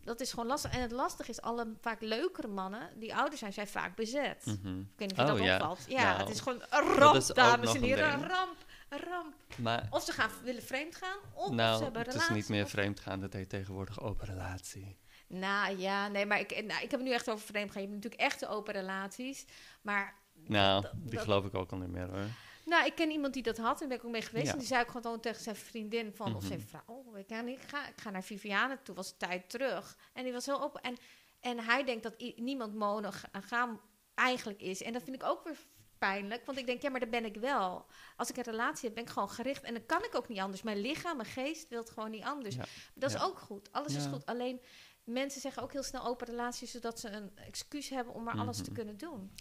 [0.00, 0.72] Dat is gewoon lastig.
[0.72, 4.44] En het lastige is, alle vaak leukere mannen die ouder zijn, zijn vaak bezet.
[4.46, 4.78] Mhm.
[4.80, 5.54] Ik weet niet of je Oh, dat ja.
[5.54, 5.84] opvalt.
[5.88, 8.12] Ja, Nou, het is gewoon een ramp, dames en heren.
[8.12, 8.56] Een ramp,
[8.88, 9.34] een ramp.
[9.58, 12.36] Maar Of ze gaan willen vreemd gaan, of ze nou, hebben een het relatie.
[12.36, 14.98] is niet meer vreemd gaan, dat heet tegenwoordig open relatie.
[15.28, 17.82] Nou ja, nee, maar ik, nou, ik heb het nu echt over vreemd gaan.
[17.82, 19.44] Je hebt natuurlijk echte open relaties.
[19.82, 22.24] Maar Nou, dat- die dat- geloof ik ook al niet meer hoor.
[22.64, 24.46] Nou, ik ken iemand die dat had en ben ik ook mee geweest.
[24.46, 24.52] Ja.
[24.52, 26.46] En die zei ook gewoon tegen zijn vriendin van, of Mhm.
[26.46, 29.96] zijn vrouw, ik ga, niet, ik ga, ik ga naar Viviane toe, was tijd terug.
[30.12, 30.80] En die was heel open.
[30.80, 30.96] En,
[31.40, 33.80] en hij denkt dat niemand monogaam
[34.14, 34.82] eigenlijk is.
[34.82, 35.56] En dat vind ik ook weer
[35.98, 37.86] pijnlijk, want ik denk, ja, maar daar ben ik wel.
[38.16, 39.62] Als ik een relatie heb, ben ik gewoon gericht.
[39.62, 40.62] En dan kan ik ook niet anders.
[40.62, 42.54] Mijn lichaam, mijn geest wil het gewoon niet anders.
[42.54, 42.64] Ja.
[42.94, 43.22] Dat is Ja.
[43.24, 43.72] ook goed.
[43.72, 44.26] Alles is goed.
[44.26, 44.60] Alleen,
[45.04, 48.56] mensen zeggen ook heel snel open relaties, zodat ze een excuus hebben om maar alles
[48.56, 48.72] te Mhm.
[48.74, 49.32] kunnen doen.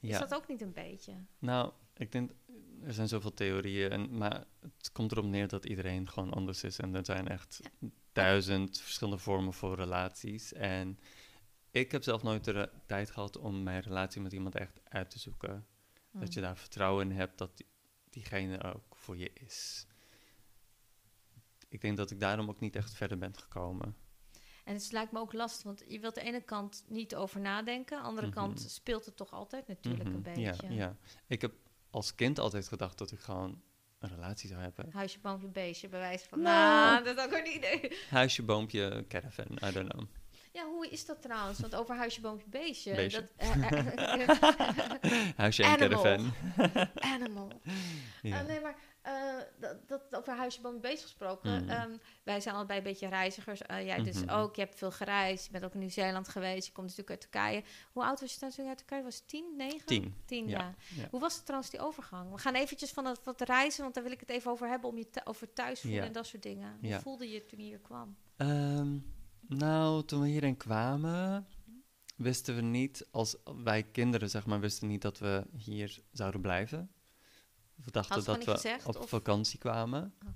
[0.00, 1.24] Is dat ook niet een beetje?
[1.38, 2.30] Nou, ik denk,
[2.84, 6.78] er zijn zoveel theorieën, en, maar het komt erop neer dat iedereen gewoon anders is.
[6.78, 7.60] En er zijn echt
[8.12, 10.52] duizend verschillende vormen voor relaties.
[10.52, 10.98] En
[11.70, 15.18] ik heb zelf nooit de tijd gehad om mijn relatie met iemand echt uit te
[15.18, 15.66] zoeken.
[16.12, 17.66] Dat je daar vertrouwen in hebt dat die-
[18.10, 19.86] diegene ook voor je is.
[21.68, 23.96] Ik denk dat ik daarom ook niet echt verder ben gekomen.
[24.64, 27.96] En het lijkt me ook lastig, want je wilt de ene kant niet over nadenken,
[27.96, 28.36] aan de andere Mhm.
[28.36, 30.42] kant speelt het toch altijd natuurlijk Mhm, een beetje.
[30.68, 30.96] Ja, ja.
[31.26, 31.52] Ik heb
[31.90, 33.62] als kind altijd gedacht dat ik gewoon
[33.98, 34.90] een relatie zou hebben.
[34.92, 36.40] Huisje, boompje, beestje, bij wijze van...
[36.40, 36.92] Nou.
[36.92, 37.96] Nou, dat is ook een idee.
[38.10, 40.04] Huisje, boompje, caravan, I don't know.
[40.52, 41.60] Ja, hoe is dat trouwens?
[41.60, 42.94] Want over huisje, boompje, beestje...
[42.94, 43.28] Beestje.
[43.36, 44.28] Dat, eh,
[45.36, 46.32] Huisje en caravan.
[46.94, 47.48] animal.
[48.22, 48.42] Ja.
[48.42, 48.74] Nee, maar
[49.58, 51.62] dat, dat over huisje, boompje, beestje gesproken.
[51.62, 51.68] Mm.
[51.68, 51.90] ehm,
[52.22, 53.60] wij zijn allebei een beetje reizigers.
[53.68, 54.30] Jij dus Mhm.
[54.34, 54.54] ook.
[54.56, 55.44] Je hebt veel gereisd.
[55.44, 56.66] Je bent ook in Nieuw-Zeeland geweest.
[56.66, 57.62] Je komt natuurlijk uit Turkije.
[57.92, 59.02] Hoe oud was je toen je uit Turkije?
[59.02, 59.86] Was het tien, negen?
[59.86, 60.14] Tien.
[60.24, 60.58] Tien, ja.
[60.58, 61.08] Ja, ja.
[61.10, 62.30] Hoe was het trouwens, die overgang?
[62.32, 64.90] We gaan eventjes van het, wat reizen, want daar wil ik het even over hebben,
[64.90, 66.78] om je over thuis voelen en dat soort dingen.
[66.82, 68.16] Hoe voelde je toen je hier kwam?
[68.36, 68.96] Ehm,
[69.48, 71.46] nou, toen we hierin kwamen,
[72.16, 76.90] wisten we niet, als wij kinderen zeg maar, wisten niet dat we hier zouden blijven.
[77.74, 79.08] We dachten dat we gezegd, op of?
[79.08, 80.14] vakantie kwamen.
[80.24, 80.30] Oh.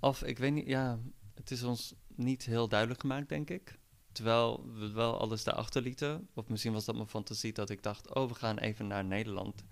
[0.00, 0.98] Of ik weet niet, ja,
[1.34, 3.78] het is ons niet heel duidelijk gemaakt, denk ik.
[4.12, 6.28] Terwijl we wel alles daarachter lieten.
[6.34, 9.64] Of misschien was dat mijn fantasie dat ik dacht, oh, we gaan even naar Nederland.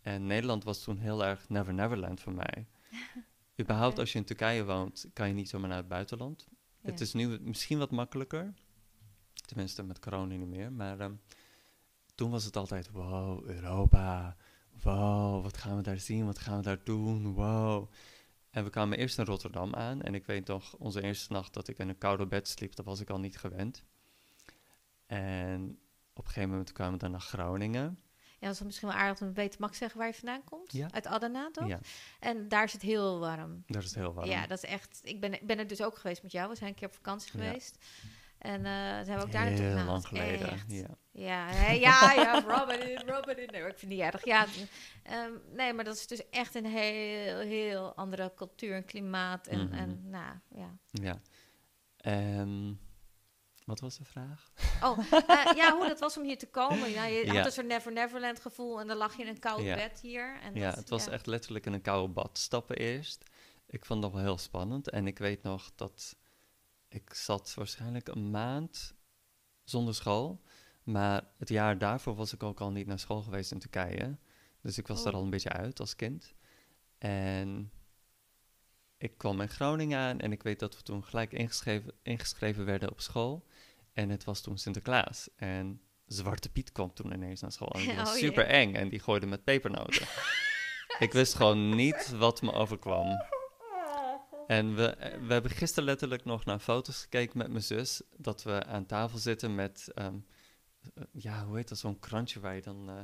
[0.00, 2.66] En Nederland was toen heel erg Never Neverland voor mij.
[3.60, 6.46] Überhaupt als je in Turkije woont, kan je niet zomaar naar het buitenland.
[6.80, 8.54] Het is nu misschien wat makkelijker.
[9.32, 10.72] Tenminste, met corona niet meer.
[10.72, 11.14] Maar ehm,
[12.14, 14.36] toen was het altijd, wow, Europa.
[14.82, 16.26] Wow, wat gaan we daar zien?
[16.26, 17.32] Wat gaan we daar doen?
[17.32, 17.90] Wow.
[18.50, 20.02] En we kwamen eerst in Rotterdam aan.
[20.02, 22.84] En ik weet nog, onze eerste nacht dat ik in een koude bed sliep, dat
[22.84, 23.84] was ik al niet gewend.
[25.06, 25.78] En
[26.12, 27.98] op een gegeven moment kwamen we dan naar Groningen.
[28.40, 29.60] Ja, dat is misschien wel aardig om te weten.
[29.60, 30.72] Mag ik zeggen waar je vandaan komt?
[30.72, 30.88] Ja.
[30.90, 31.68] Uit Adana, toch?
[31.68, 31.78] Ja,
[32.20, 33.62] En daar is het heel warm.
[33.66, 34.28] daar is het heel warm.
[34.28, 35.00] Ja, dat is echt...
[35.02, 36.48] Ik ben, ik ben er dus ook geweest met jou.
[36.48, 37.78] We zijn een keer op vakantie geweest.
[38.38, 40.50] En eh ze hebben ook daar naartoe heel lang geleden.
[40.50, 40.86] echt- Ja.
[41.12, 43.48] Ja, ja, ja, Robin in, Robin in.
[43.52, 44.24] Nee, ik vind die erg.
[44.24, 44.46] Ja,
[45.02, 49.46] ehm, nee, maar dat is dus echt een heel, heel andere cultuur en klimaat.
[49.46, 49.72] En, Mhm.
[49.74, 50.76] en nou, ja.
[50.90, 51.20] ja.
[51.96, 52.78] En
[53.68, 54.50] wat was de vraag?
[54.82, 56.90] Oh, eh, ja, hoe dat was om hier te komen.
[56.90, 57.34] Ja, je Ja.
[57.34, 59.74] had een soort Never Neverland gevoel en dan lag je in een koud Ja.
[59.74, 60.38] bed hier.
[60.42, 63.24] En Ja, dat- het was echt letterlijk in een koude bad stappen eerst.
[63.66, 64.90] Ik vond dat wel heel spannend.
[64.90, 66.16] En ik weet nog dat
[66.88, 68.94] ik zat waarschijnlijk een maand
[69.64, 70.42] zonder school.
[70.82, 74.18] Maar het jaar daarvoor was ik ook al niet naar school geweest in Turkije.
[74.62, 75.14] Dus ik was er Oh.
[75.18, 76.34] al een beetje uit als kind.
[76.98, 77.72] En
[78.98, 82.90] ik kwam in Groningen aan en ik weet dat we toen gelijk ingeschreven, ingeschreven werden
[82.90, 83.46] op school.
[83.98, 85.28] En het was toen Sinterklaas.
[85.36, 87.70] En Zwarte Piet kwam toen ineens naar school.
[87.70, 88.24] En die was Oh jee.
[88.24, 90.06] super eng en die gooide met pepernoten.
[91.06, 93.06] ik wist gewoon niet wat me overkwam.
[94.46, 98.02] En we, eh, we hebben gisteren letterlijk nog naar foto's gekeken met mijn zus.
[98.16, 100.18] Dat we aan tafel zitten met, ehm,
[100.94, 102.88] eh, ja, hoe heet dat, zo'n krantje waar je dan...
[102.88, 102.94] eh,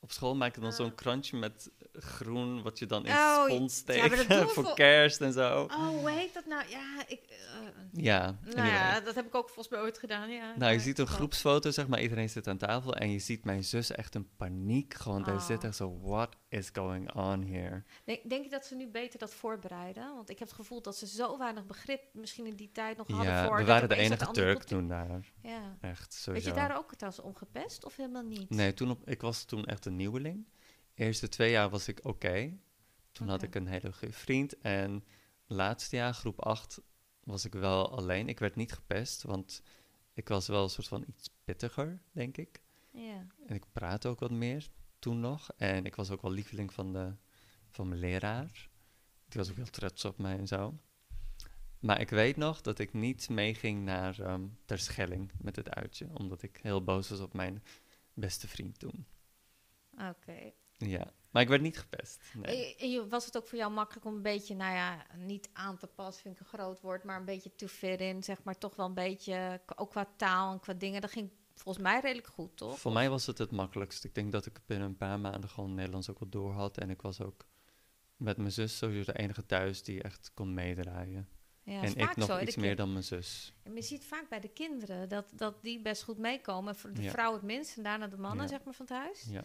[0.00, 0.94] op school maak je dan zo'n Ah.
[0.96, 5.20] krantje met groen, wat je dan in Oh, spons ja, steekt we voor voor- kerst
[5.20, 5.62] en zo.
[5.62, 6.68] Oh, hoe heet dat nou?
[6.68, 7.20] Ja, ik...
[7.28, 7.36] eh,
[7.92, 10.54] Ja, nou ja, dat heb ik ook volgens mij ooit gedaan, ja.
[10.56, 13.44] Nou, je Ja, ziet een groepsfoto, zeg maar, iedereen zit aan tafel en je ziet
[13.44, 14.94] mijn zus echt in paniek.
[14.94, 15.46] Gewoon, daar Oh.
[15.46, 17.82] zit echt zo, what is going on here?
[18.04, 20.14] Denk, denk je dat ze nu beter dat voorbereiden?
[20.14, 23.06] Want ik heb het gevoel dat ze zo weinig begrip misschien in die tijd nog
[23.08, 23.56] hadden Ja, voor...
[23.56, 25.32] we waren de enige Turk toen daar.
[25.42, 25.76] Ja.
[25.80, 26.48] Echt, Weet sowieso.
[26.48, 28.50] je daar ook trouwens om gepest of helemaal niet?
[28.50, 30.48] Nee, toen op, ik was toen echt een nieuweling.
[30.94, 32.58] Eerste twee jaar was ik oké.
[33.12, 34.58] Toen had ik een hele goede vriend.
[34.58, 35.04] En
[35.46, 36.80] laatste jaar, groep 8,
[37.24, 38.28] was ik wel alleen.
[38.28, 39.62] Ik werd niet gepest, want
[40.14, 42.60] ik was wel een soort van iets pittiger, denk ik.
[42.90, 43.26] Ja.
[43.46, 44.68] En ik praatte ook wat meer
[45.00, 45.50] toen nog.
[45.56, 47.14] En ik was ook wel lieveling van, de,
[47.68, 48.68] van mijn leraar.
[49.28, 50.78] Die was ook heel trots op mij en zo.
[51.80, 56.08] Maar ik weet nog dat ik niet meeging naar ehm Terschelling met het uitje.
[56.12, 57.62] Omdat ik heel boos was op mijn
[58.14, 59.06] beste vriend toen.
[59.92, 60.52] Oké.
[60.76, 62.20] Ja, maar ik werd niet gepest.
[62.34, 63.02] Nee.
[63.08, 66.22] Was het ook voor jou makkelijk om een beetje, nou ja, niet aan te passen,
[66.22, 68.86] vind ik een groot woord, maar een beetje to fit in, zeg maar, toch wel
[68.86, 71.30] een beetje, ook qua taal en qua dingen, dat ging
[71.62, 72.78] volgens mij redelijk goed, toch?
[72.78, 74.04] Voor mij was het het makkelijkst.
[74.04, 76.78] Ik denk dat ik binnen een paar maanden gewoon Nederlands ook wel door had.
[76.78, 77.46] En ik was ook
[78.16, 81.28] met mijn zus sowieso de enige thuis die echt kon meedraaien.
[81.62, 83.54] Ja, en ik nog zo, iets meer dan mijn zus.
[83.62, 86.76] En je ziet vaak bij de kinderen dat, dat die best goed meekomen.
[86.76, 87.10] Voor de Ja.
[87.10, 88.50] vrouw het minst en daarna de mannen, Ja.
[88.50, 89.26] zeg maar, van het huis.
[89.30, 89.44] Ja.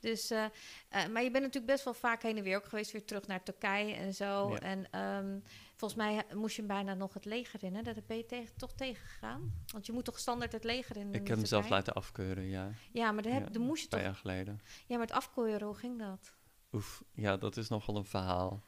[0.00, 0.50] Dus, eh, eh,
[0.90, 3.42] maar je bent natuurlijk best wel vaak heen en weer ook geweest, weer terug naar
[3.42, 4.54] Turkije en zo.
[4.54, 5.38] En ehm,
[5.76, 7.82] volgens mij moest je bijna nog het leger in, hè?
[7.82, 9.64] Dat ben je tegen, toch tegengegaan?
[9.72, 11.14] Want je moet toch standaard het leger in?
[11.14, 11.70] Ik heb mezelf Turkije?
[11.80, 12.70] laten afkeuren, ja.
[12.92, 14.08] Ja, maar daar, heb, Ja, daar moest je Een paar toch...
[14.08, 14.60] jaar geleden.
[14.86, 16.34] Ja, maar het afkeuren, hoe ging dat?
[16.72, 18.64] Oef, ja, dat is nogal een verhaal.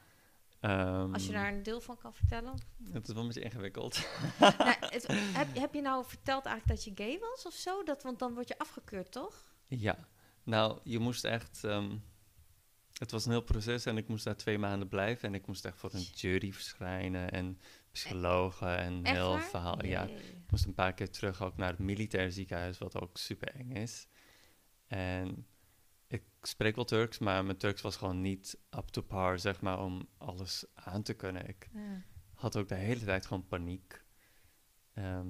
[0.60, 2.54] Ehm, Als je daar een deel van kan vertellen.
[2.92, 4.08] Het is wel een beetje ingewikkeld.
[4.40, 5.06] nou, het-
[5.38, 7.82] heb, heb je nou verteld eigenlijk dat je gay was of zo?
[7.82, 9.46] Dat, want dan word je afgekeurd, toch?
[9.66, 10.08] Ja,
[10.42, 11.64] nou, je moest echt.
[11.64, 11.96] ehm,
[12.98, 15.28] het was een heel proces en ik moest daar twee maanden blijven.
[15.28, 17.58] En ik moest echt voor een jury verschijnen en
[17.92, 19.42] psychologen en Echt heel waar?
[19.42, 19.84] verhaal.
[19.84, 23.54] Ja, ik moest een paar keer terug ook naar het militair ziekenhuis, wat ook super
[23.54, 24.06] eng is.
[24.86, 25.46] En
[26.06, 29.80] ik spreek wel Turks, maar mijn Turks was gewoon niet up to par, zeg maar,
[29.84, 31.48] om alles aan te kunnen.
[31.48, 32.02] Ik Ja.
[32.34, 34.04] had ook de hele tijd gewoon paniek.
[34.94, 35.26] Ehm,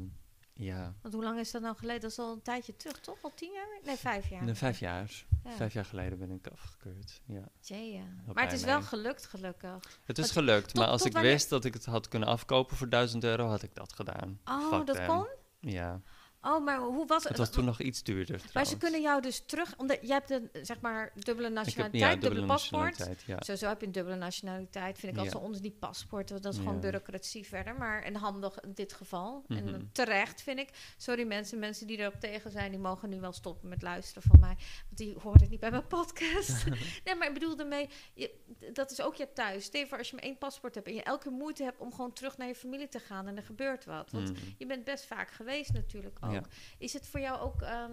[0.61, 2.01] ja, Want hoe lang is dat nou geleden?
[2.01, 3.19] Dat is al een tijdje terug, toch?
[3.23, 3.67] Al tien jaar?
[3.85, 4.45] Nee, vijf jaar.
[4.45, 5.25] Nee, vijf jaar.
[5.45, 5.51] Ja.
[5.51, 7.23] Vijf jaar geleden ben ik afgekeurd.
[7.27, 7.49] Ja.
[7.61, 8.05] Jee, ja.
[8.35, 10.01] Maar het is wel gelukt, gelukkig.
[10.05, 12.89] Het is gelukt, tot- maar als ik wist dat ik het had kunnen afkopen voor
[12.89, 14.41] 1000 euro, had ik dat gedaan.
[14.45, 15.07] Oh, Fuck dat them.
[15.07, 15.27] kon?
[15.61, 16.01] Ja,
[16.49, 19.43] Oh, maar hoe was het was toen nog iets duurder Maar ze kunnen jou dus
[19.47, 19.75] terug...
[19.77, 22.83] Omdat jij hebt een, zeg maar, dubbele heb, nationaliteit, ja, dubbele, dubbele paspoort.
[22.85, 23.37] nationaliteit, ja.
[23.45, 24.99] Sowieso heb je een dubbele nationaliteit.
[24.99, 25.25] Vind ik Ja.
[25.25, 26.43] altijd zo onder die paspoorten.
[26.43, 27.75] Dat is gewoon bureaucratie verder.
[27.75, 29.45] Maar en handig in dit geval.
[29.49, 29.81] En Mhm.
[29.93, 30.69] terecht vind ik.
[30.97, 34.41] Sorry mensen, mensen die erop tegen zijn, die mogen nu wel stoppen met luisteren van
[34.41, 34.57] mij.
[34.87, 36.65] Want die horen niet bij mijn podcast.
[37.05, 38.35] nee, maar ik bedoel ermee, je,
[38.73, 39.71] dat is ook je thuis.
[39.89, 42.13] Voor als je maar één paspoort hebt en je elke keer moeite hebt om gewoon
[42.13, 44.11] terug naar je familie te gaan en er gebeurt wat.
[44.11, 44.41] Want Mhm.
[44.59, 46.38] je bent best vaak geweest natuurlijk ook.
[46.79, 47.63] Is het voor jou ook...
[47.63, 47.93] ehm,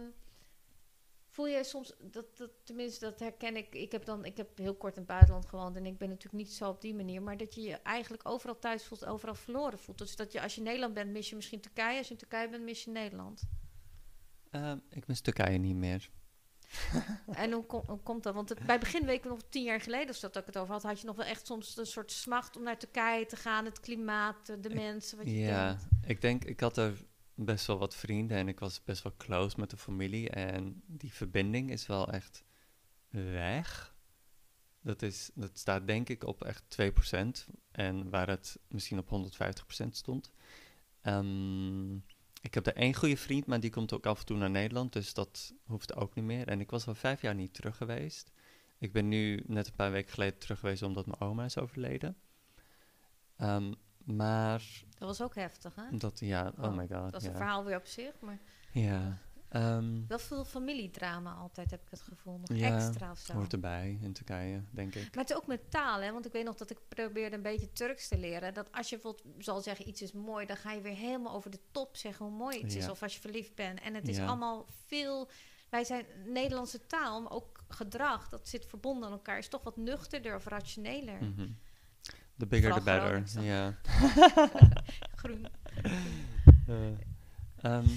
[1.28, 4.76] Voel jij soms, dat, dat, tenminste dat herken ik, ik heb dan, ik heb heel
[4.76, 7.38] kort in het buitenland gewoond en ik ben natuurlijk niet zo op die manier, maar
[7.38, 9.98] dat je je eigenlijk overal thuis voelt, overal verloren voelt.
[9.98, 12.20] Dus dat je als je in Nederland bent, mis je misschien Turkije, als je in
[12.20, 13.42] Turkije bent, mis je Nederland.
[14.52, 16.10] Ehm, ik mis Turkije niet meer.
[17.34, 18.34] En hoe, kom- hoe komt dat?
[18.34, 20.84] Want het, bij begin weken nog tien jaar geleden, of dat ik het over had,
[20.84, 23.80] had je nog wel echt soms een soort smacht om naar Turkije te gaan, het
[23.80, 27.06] klimaat, de, Ik- mensen, wat je Ja, ik denk, ik had er
[27.36, 30.30] best wel wat vrienden en ik was best wel close met de familie.
[30.30, 32.44] En die verbinding is wel echt
[33.10, 33.96] weg.
[34.82, 37.16] Dat, is, dat staat denk ik op echt 2%.
[37.72, 39.30] En waar het misschien op
[39.84, 40.32] 150% stond.
[41.02, 41.96] Ehm,
[42.42, 44.94] ik heb er één goede vriend, maar die komt ook af en toe naar Nederland.
[44.94, 46.48] Dus dat hoeft ook niet meer.
[46.48, 48.32] En ik was al vijf jaar niet terug geweest.
[48.78, 52.18] Ik ben nu net een paar weken geleden terug geweest omdat mijn oma is overleden.
[53.38, 53.74] Ehm,
[54.06, 54.64] maar
[54.98, 55.98] Dat was ook heftig, hè?
[55.98, 56.90] dat, ja, oh, Oh, my god.
[57.04, 57.30] Dat was ja.
[57.30, 58.40] een verhaal weer op zich, maar
[58.72, 59.18] Ja,
[59.50, 62.38] ehm, wel veel familiedrama altijd, heb ik het gevoel.
[62.46, 63.34] Nog Ja, extra of zo.
[63.34, 65.16] hoort erbij in Turkije, denk ik.
[65.16, 66.12] Maar het is ook met taal, hè?
[66.12, 68.54] Want ik weet nog dat ik probeerde een beetje Turks te leren.
[68.54, 71.52] Dat als je bijvoorbeeld zal zeggen iets is mooi, dan ga je weer helemaal over
[71.52, 72.90] de top zeggen hoe mooi iets is.
[72.90, 73.80] Of als je verliefd bent.
[73.82, 74.26] En het is Ja.
[74.26, 75.30] allemaal veel.
[75.70, 79.78] Wij zijn Nederlandse taal, maar ook gedrag, dat zit verbonden aan elkaar, is toch wat
[79.78, 81.24] nuchterder of rationeler.
[81.24, 81.48] Mhm.
[82.38, 83.78] The bigger the better, ja.
[85.22, 85.48] Groen.
[86.68, 86.92] Eh,
[87.62, 87.88] ehm,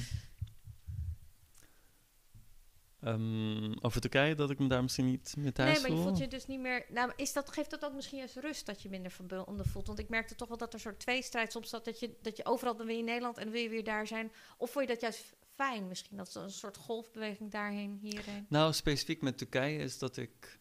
[3.00, 6.04] ehm, over Turkije, dat ik me daar misschien niet meer thuis Nee, maar je voel?
[6.04, 6.84] voelt je dus niet meer.
[6.88, 9.86] Nou, is dat, geeft dat ook misschien juist rust dat je minder verbonden voelt?
[9.86, 11.84] Want ik merkte toch wel dat er een soort tweestrijd soms zat.
[11.84, 14.32] Dat je, dat je overal dan weer in Nederland en wil je weer daar zijn.
[14.56, 16.16] Of vond je dat juist fijn misschien?
[16.16, 18.46] Dat is een soort golfbeweging daarheen, hierheen.
[18.48, 20.58] Nou, specifiek met Turkije is dat ik,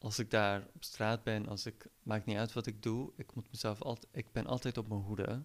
[0.00, 3.34] als ik daar op straat ben, als ik, maakt niet uit wat ik doe, ik
[3.34, 5.42] moet mezelf altijd, ik ben altijd op mijn hoede.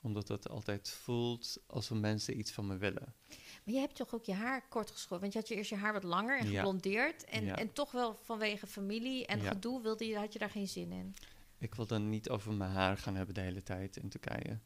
[0.00, 3.14] Omdat het altijd voelt alsof mensen iets van me willen.
[3.64, 5.20] Maar je hebt toch ook je haar kort geschoren?
[5.20, 6.54] Want je had je eerst je haar wat langer en Ja.
[6.56, 7.24] geblondeerd.
[7.24, 7.56] En, Ja.
[7.56, 9.48] en toch wel vanwege familie en Ja.
[9.48, 11.14] gedoe wilde je, had je daar geen zin in.
[11.58, 14.58] Ik wil dan niet over mijn haar gaan hebben de hele tijd in Turkije.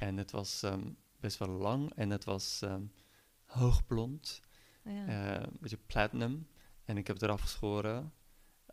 [0.00, 2.82] En het was ehm, best wel lang en het was ehm,
[3.44, 4.40] hoogblond,
[4.84, 5.06] Ja.
[5.06, 6.48] eh, een beetje platinum.
[6.84, 8.12] En ik heb het eraf geschoren.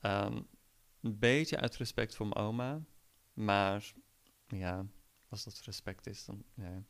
[0.02, 0.42] Ehm,
[1.02, 2.82] een beetje uit respect voor mijn oma.
[3.34, 3.94] Maar
[4.48, 4.86] ja,
[5.30, 6.44] als dat respect is, dan...
[6.54, 6.84] Ja.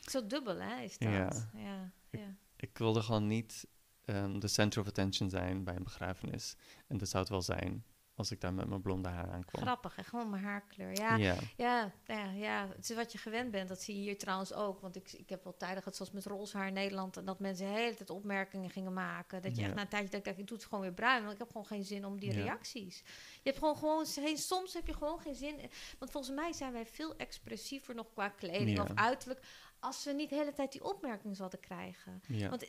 [0.00, 1.12] Zo dubbel, hè, is dat?
[1.12, 1.50] Ja.
[1.54, 2.36] ja, ja.
[2.56, 3.66] Ik wilde gewoon niet
[4.04, 6.56] ehm, de center of attention zijn bij een begrafenis.
[6.86, 7.84] En dat zou het wel zijn
[8.14, 9.62] als ik daar met mijn blonde haar aankwam.
[9.62, 10.02] Grappig, hè?
[10.02, 10.94] Gewoon mijn haarkleur.
[10.94, 11.36] Ja, Ja.
[11.56, 13.68] Ja, ja, ja, het is wat je gewend bent.
[13.68, 14.80] Dat zie je hier trouwens ook.
[14.80, 17.16] Want ik, ik heb wel tijden gehad, zoals met roze haar in Nederland...
[17.16, 19.42] en dat mensen de hele tijd opmerkingen gingen maken.
[19.42, 19.66] Dat je Ja.
[19.66, 21.20] echt na een tijdje dacht, ik doe het gewoon weer bruin...
[21.20, 22.42] want ik heb gewoon geen zin om die Ja.
[22.42, 22.98] reacties.
[23.34, 25.56] Je hebt gewoon, gewoon geen, soms heb je gewoon geen zin...
[25.98, 29.40] Want volgens mij zijn wij veel expressiever nog qua kleding of uiterlijk...
[29.80, 32.22] als we niet de hele tijd die opmerkingen zouden krijgen.
[32.28, 32.48] ja.
[32.48, 32.66] Want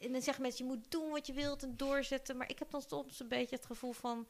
[0.00, 2.36] en dan zeggen mensen, je moet doen wat je wilt en doorzetten.
[2.36, 4.26] Maar ik heb dan soms een beetje het gevoel van...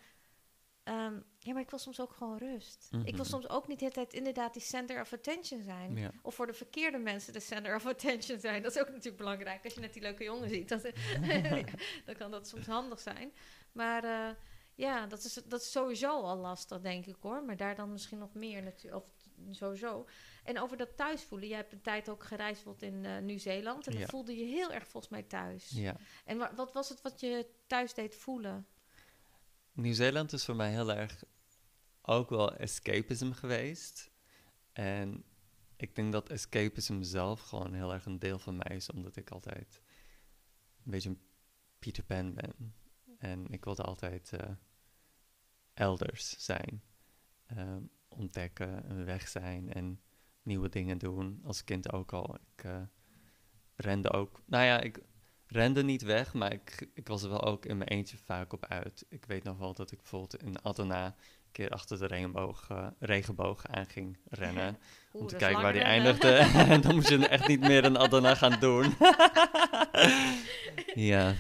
[0.86, 2.88] ehm, ja, maar ik wil soms ook gewoon rust.
[2.90, 3.24] Ik wil Mhm.
[3.24, 5.96] soms ook niet de hele tijd inderdaad die center of attention zijn.
[5.96, 6.10] ja.
[6.22, 8.62] Of voor de verkeerde mensen de center of attention zijn.
[8.62, 9.64] Dat is ook natuurlijk belangrijk.
[9.64, 10.80] Als je net die leuke jongen ziet, dan,
[12.06, 13.32] dan kan dat soms handig zijn.
[13.72, 14.34] Maar eh,
[14.74, 17.42] ja, dat is, dat is sowieso al lastig, denk ik hoor.
[17.44, 19.04] Maar daar dan misschien nog meer natuurlijk.
[19.04, 19.10] Of
[19.50, 20.06] sowieso.
[20.44, 21.48] En over dat thuisvoelen.
[21.48, 23.86] Jij hebt een tijd ook gereisd in eh, Nieuw-Zeeland.
[23.86, 24.06] En dan Ja.
[24.06, 25.70] voelde je heel erg volgens mij thuis.
[25.70, 25.96] ja.
[26.24, 28.66] En wa- wat was het wat je thuis deed voelen?
[29.76, 31.24] Nieuw-Zeeland is voor mij heel erg
[32.02, 34.10] ook wel escapism geweest.
[34.72, 35.24] En
[35.76, 39.30] ik denk dat escapism zelf gewoon heel erg een deel van mij is, omdat ik
[39.30, 39.80] altijd
[40.84, 41.20] een beetje een
[41.78, 42.74] Peter Pan ben.
[43.18, 44.50] En ik wilde altijd eh,
[45.74, 46.82] elders zijn.
[47.46, 50.00] Ehm, ontdekken en weg zijn en
[50.42, 51.40] nieuwe dingen doen.
[51.44, 52.34] Als kind ook al.
[52.34, 52.82] Ik eh,
[53.74, 54.42] rende ook.
[54.46, 55.00] Nou ja, ik,
[55.46, 58.66] rende niet weg, maar ik, ik was er wel ook in mijn eentje vaak op
[58.66, 59.06] uit.
[59.08, 62.86] Ik weet nog wel dat ik bijvoorbeeld in Adana een keer achter de regenboog, eh,
[62.98, 64.66] regenboog aan ging rennen.
[65.12, 66.20] Oeh, om te kijken waar die rennen.
[66.20, 66.58] eindigde.
[66.72, 68.94] en dan moest je echt niet meer een Adana gaan doen.
[70.94, 71.34] ja,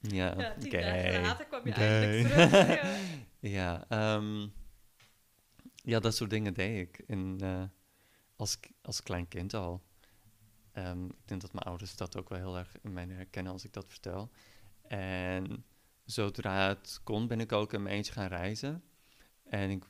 [0.00, 0.82] ja, Ja, tien gay.
[0.82, 2.24] dagen later kwam je Gay.
[2.24, 2.96] eindelijk terug.
[3.40, 3.84] Ja.
[3.88, 4.46] Ehm,
[5.74, 7.62] ja, dat soort dingen deed ik in, eh,
[8.36, 9.82] als, als klein kind al.
[10.72, 13.64] Ehm, ik denk dat mijn ouders dat ook wel heel erg in mij herkennen als
[13.64, 14.30] ik dat vertel.
[14.82, 15.64] En
[16.04, 18.82] zodra het kon, ben ik ook in mijn eentje gaan reizen.
[19.42, 19.84] En ik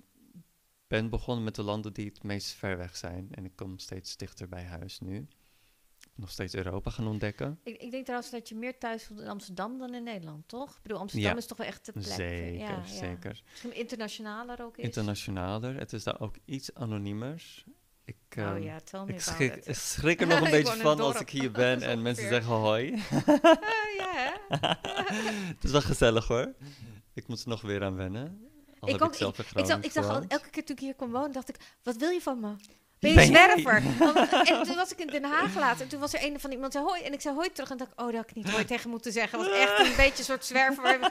[0.87, 3.29] ben begonnen met de landen die het meest ver weg zijn.
[3.31, 5.29] En ik kom steeds dichter bij huis nu.
[6.15, 7.61] Nog steeds Europa gaan ontdekken.
[7.63, 10.77] Ik, ik denk trouwens dat je meer thuis voelt in Amsterdam dan in Nederland, toch?
[10.77, 11.37] Ik bedoel, Amsterdam Ja.
[11.37, 12.05] is toch wel echt de plek.
[12.05, 12.85] Zeker, ja, ja.
[12.85, 13.43] zeker.
[13.51, 14.85] Misschien internationaler ook is.
[14.85, 15.79] Internationaler.
[15.79, 17.65] Het is daar ook iets anoniemer.
[18.05, 19.21] Ik, oh ehm, ja, tell me Ik
[19.75, 22.91] schrik, er nog een beetje van als ik hier ben en mensen zeggen hoi.
[23.99, 24.57] Ja, hè?
[25.55, 26.55] het is wel gezellig hoor.
[27.15, 28.51] Ik moet er nog weer aan wennen.
[28.81, 31.33] Al Ik ook, ik in Ik, dacht al, elke keer toen ik hier kwam wonen,
[31.33, 32.55] dacht ik, wat wil je van me?
[33.03, 33.83] Ben je zwerver?
[33.99, 36.51] Want- en toen was ik in Den Haag later en toen was er een van
[36.53, 38.35] iemand zei hoi en ik zei hoi terug en dacht ik, oh, dat had ik
[38.35, 39.39] niet hoi tegen moeten zeggen.
[39.39, 40.99] Was echt een beetje een soort zwerver.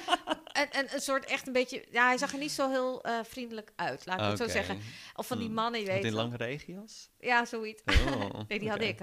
[0.52, 3.14] En, en een soort echt een beetje, ja, hij zag er niet zo heel eh,
[3.24, 4.82] vriendelijk uit, laat ik het zo zeggen.
[5.16, 5.56] Of van die Hmm.
[5.56, 6.12] mannen, je weet wel.
[6.12, 7.10] lange regenjas?
[7.20, 7.82] Ja, zoiets.
[7.86, 8.98] Oh, Nee, die had ik.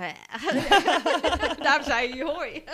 [1.62, 2.64] Daarom zei je hoi.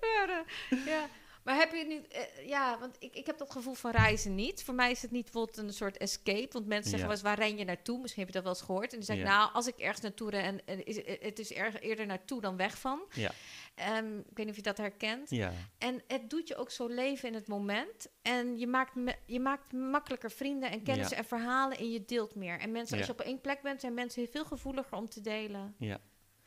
[0.00, 0.42] maar,
[0.86, 1.08] ja.
[1.44, 1.96] Maar heb je nu...
[2.02, 4.64] eh, ja, want ik, ik heb dat gevoel van reizen niet.
[4.64, 6.48] Voor mij is het niet bijvoorbeeld een soort escape.
[6.50, 8.00] Want mensen zeggen wel eens, waar ren je naartoe?
[8.00, 8.90] Misschien heb je dat wel eens gehoord.
[8.92, 10.42] En dan zeg ik, nou, als ik ergens naartoe ren...
[10.44, 13.02] En, en is, eh, het is erg, eerder naartoe dan weg van.
[13.14, 13.30] Ja.
[13.74, 15.30] Ehm, ik weet niet of je dat herkent.
[15.30, 18.08] Ja, En het doet je ook zo leven in het moment.
[18.22, 18.92] En je maakt,
[19.26, 21.16] je maakt makkelijker vrienden en kennis Ja.
[21.16, 21.78] en verhalen.
[21.78, 22.58] En je deelt meer.
[22.60, 25.74] En mensen, als je op één plek bent, zijn mensen veel gevoeliger om te delen.
[25.78, 26.00] ja.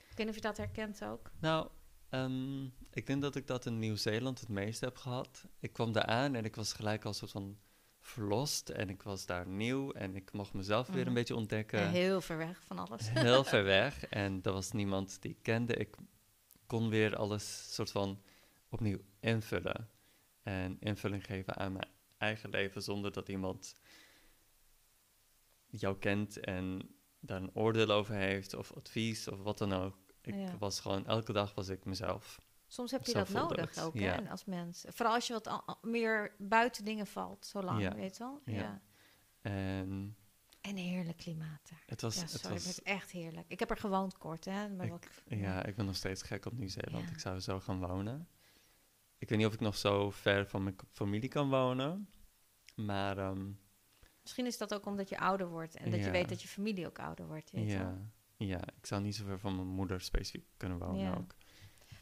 [0.10, 1.32] Ik weet niet of je dat herkent ook.
[1.42, 1.68] Nou,
[2.10, 2.66] ehm,
[2.98, 5.46] ik denk dat ik dat in Nieuw-Zeeland het meest heb gehad.
[5.60, 7.58] Ik kwam daar aan en ik was gelijk al soort van
[8.00, 8.70] verlost.
[8.70, 11.08] En ik was daar nieuw en ik mocht mezelf weer Mhm.
[11.08, 11.90] een beetje ontdekken.
[11.90, 13.10] Heel ver weg van alles.
[13.28, 14.06] heel ver weg.
[14.06, 15.74] En er was niemand die ik kende.
[15.74, 15.96] Ik
[16.66, 18.22] kon weer alles soort van
[18.70, 19.90] opnieuw invullen.
[20.44, 21.88] En invulling geven aan mijn
[22.18, 23.76] eigen leven zonder dat iemand
[25.68, 26.90] jou kent en
[27.20, 29.98] daar een oordeel over heeft of advies of wat dan ook.
[30.22, 30.58] Ik Ja.
[30.58, 32.42] was gewoon, elke dag was ik mezelf.
[32.68, 34.22] Soms heb je dat nodig ook, ja.
[34.22, 34.86] hè, als mens.
[34.88, 37.96] Vooral als je wat meer buiten dingen valt, zo lang, Ja.
[37.96, 38.42] weet je wel?
[38.46, 38.54] Ja.
[38.54, 38.82] Ja.
[39.42, 40.16] En
[40.62, 41.84] En een heerlijk klimaat daar.
[41.86, 43.46] het was, Ja, het was het echt heerlijk.
[43.48, 44.70] Ik heb er gewoond kort, hè.
[44.70, 47.06] Maar Ik- wat, ja, ik ben nog steeds gek op Nieuw-Zeeland.
[47.08, 47.12] Ja.
[47.14, 48.28] Ik zou zo gaan wonen.
[49.18, 52.10] Ik weet niet of ik nog zo ver van mijn familie kan wonen.
[52.76, 53.52] Maar ehm,
[54.22, 56.12] Misschien is dat ook omdat je ouder wordt en dat je Ja.
[56.12, 57.98] weet dat je familie ook ouder wordt, weet je wel.
[58.38, 61.14] ja, ja, ik zou niet zo ver van mijn moeder specifiek kunnen wonen Ja.
[61.16, 61.36] ook.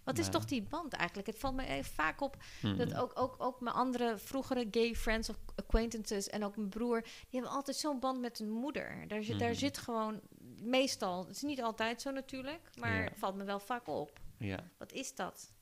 [0.06, 1.28] Wat is toch die band eigenlijk?
[1.28, 2.78] Het valt me even vaak op Hmm.
[2.78, 7.02] dat ook, ook, ook mijn andere vroegere gay friends of acquaintances en ook mijn broer,
[7.02, 9.08] die hebben altijd zo'n band met hun moeder.
[9.08, 10.22] Daar, zit daar zit gewoon,
[10.62, 13.10] meestal, het is niet altijd zo natuurlijk, maar Ja.
[13.16, 14.20] valt me wel vaak op.
[14.38, 15.54] Ja, Wat is dat?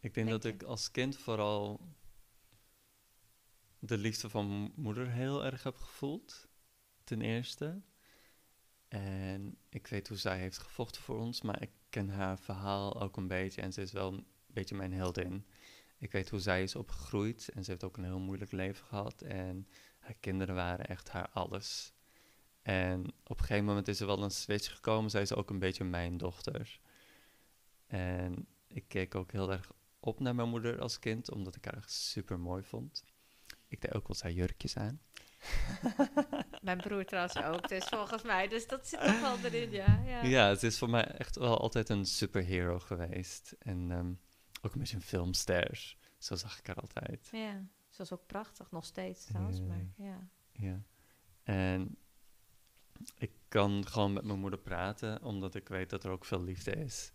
[0.00, 0.48] ik denk Denk dat je?
[0.58, 1.80] ik als kind vooral
[3.78, 6.48] de liefde van mijn moeder heel erg heb gevoeld.
[7.04, 7.82] Ten eerste.
[8.92, 13.16] En ik weet hoe zij heeft gevochten voor ons, maar ik ken haar verhaal ook
[13.16, 13.60] een beetje.
[13.60, 15.46] En ze is wel een beetje mijn heldin.
[15.98, 19.22] Ik weet hoe zij is opgegroeid en ze heeft ook een heel moeilijk leven gehad.
[19.22, 19.68] En
[19.98, 21.92] haar kinderen waren echt haar alles.
[22.62, 25.10] En op een gegeven moment is er wel een switch gekomen.
[25.10, 26.80] Zij is ook een beetje mijn dochter.
[27.86, 31.76] En ik keek ook heel erg op naar mijn moeder als kind, omdat ik haar
[31.76, 33.04] echt super mooi vond.
[33.68, 35.00] Ik deed ook wel zijn jurkjes aan.
[36.62, 38.48] Mijn broer trouwens ook, dus volgens mij.
[38.48, 40.02] Dus dat zit toch wel erin, ja.
[40.06, 43.54] Ja, Ja, het is voor mij echt wel altijd een superhero geweest.
[43.58, 44.12] En ehm,
[44.62, 45.96] ook een beetje een filmster.
[46.18, 47.28] Zo zag ik haar altijd.
[47.32, 47.64] ja.
[47.88, 49.64] Ze was ook prachtig, nog steeds trouwens, Ja.
[49.64, 50.28] maar ja.
[50.52, 50.82] Ja.
[51.42, 51.96] En
[53.18, 56.70] ik kan gewoon met mijn moeder praten, omdat ik weet dat er ook veel liefde
[56.70, 57.12] is.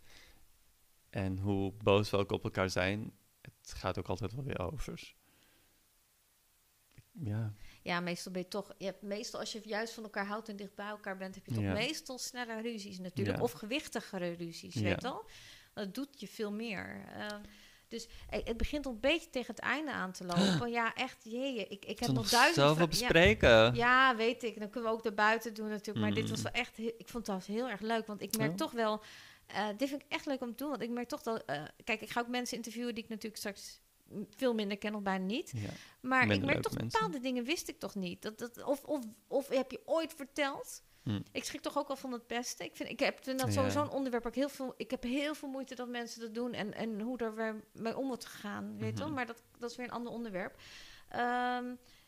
[1.10, 3.12] En hoe boos we ook op elkaar zijn,
[3.42, 5.16] het gaat ook altijd wel weer over.
[7.12, 7.54] Ja,
[7.88, 8.74] Ja, meestal ben je toch...
[8.78, 11.36] Je hebt meestal, als je juist van elkaar houdt en dicht bij elkaar bent...
[11.36, 11.74] heb je toch Ja.
[11.74, 13.38] meestal sneller ruzies natuurlijk.
[13.38, 13.44] Ja.
[13.44, 14.82] Of gewichtigere ruzies, Ja.
[14.82, 15.26] weet je wel?
[15.74, 17.06] Dat doet je veel meer.
[17.16, 17.42] Ehm,
[17.88, 20.70] dus het begint al een beetje tegen het einde aan te lopen.
[20.80, 22.56] ja, echt, jee, ik, ik heb nog duizend...
[22.68, 23.76] zoveel ja, bespreken.
[23.76, 24.60] Ja, weet ik.
[24.60, 26.06] Dan kunnen we ook daarbuiten doen natuurlijk.
[26.06, 26.78] Maar dit was wel echt...
[26.78, 28.08] Ik vond het heel erg leuk.
[28.08, 28.58] Want ik merk Oh.
[28.58, 29.02] toch wel...
[29.48, 30.70] eh, dit vind ik echt leuk om te doen.
[30.70, 31.44] Want ik merk toch dat...
[31.46, 33.80] eh, kijk, ik ga ook mensen interviewen die ik natuurlijk straks
[34.30, 35.52] veel minder ken of bijna niet.
[35.56, 35.70] Ja.
[36.02, 37.00] Maar ik merk toch mensen.
[37.00, 38.22] bepaalde dingen wist ik toch niet.
[38.22, 41.20] Dat, dat, of, of, of heb je ooit verteld Hm.
[41.32, 42.64] Ik schrik toch ook wel van het beste.
[42.64, 43.54] Ik vind, ik heb vind dat Ja.
[43.54, 46.34] sowieso een onderwerp waar ik heel veel, ik heb heel veel moeite dat mensen dat
[46.34, 49.06] doen en, en hoe er weer mee om wordt gegaan, weet je wel.
[49.06, 49.16] Mhm.
[49.16, 50.60] Maar dat, dat is weer een ander onderwerp.
[51.10, 51.66] Ehm,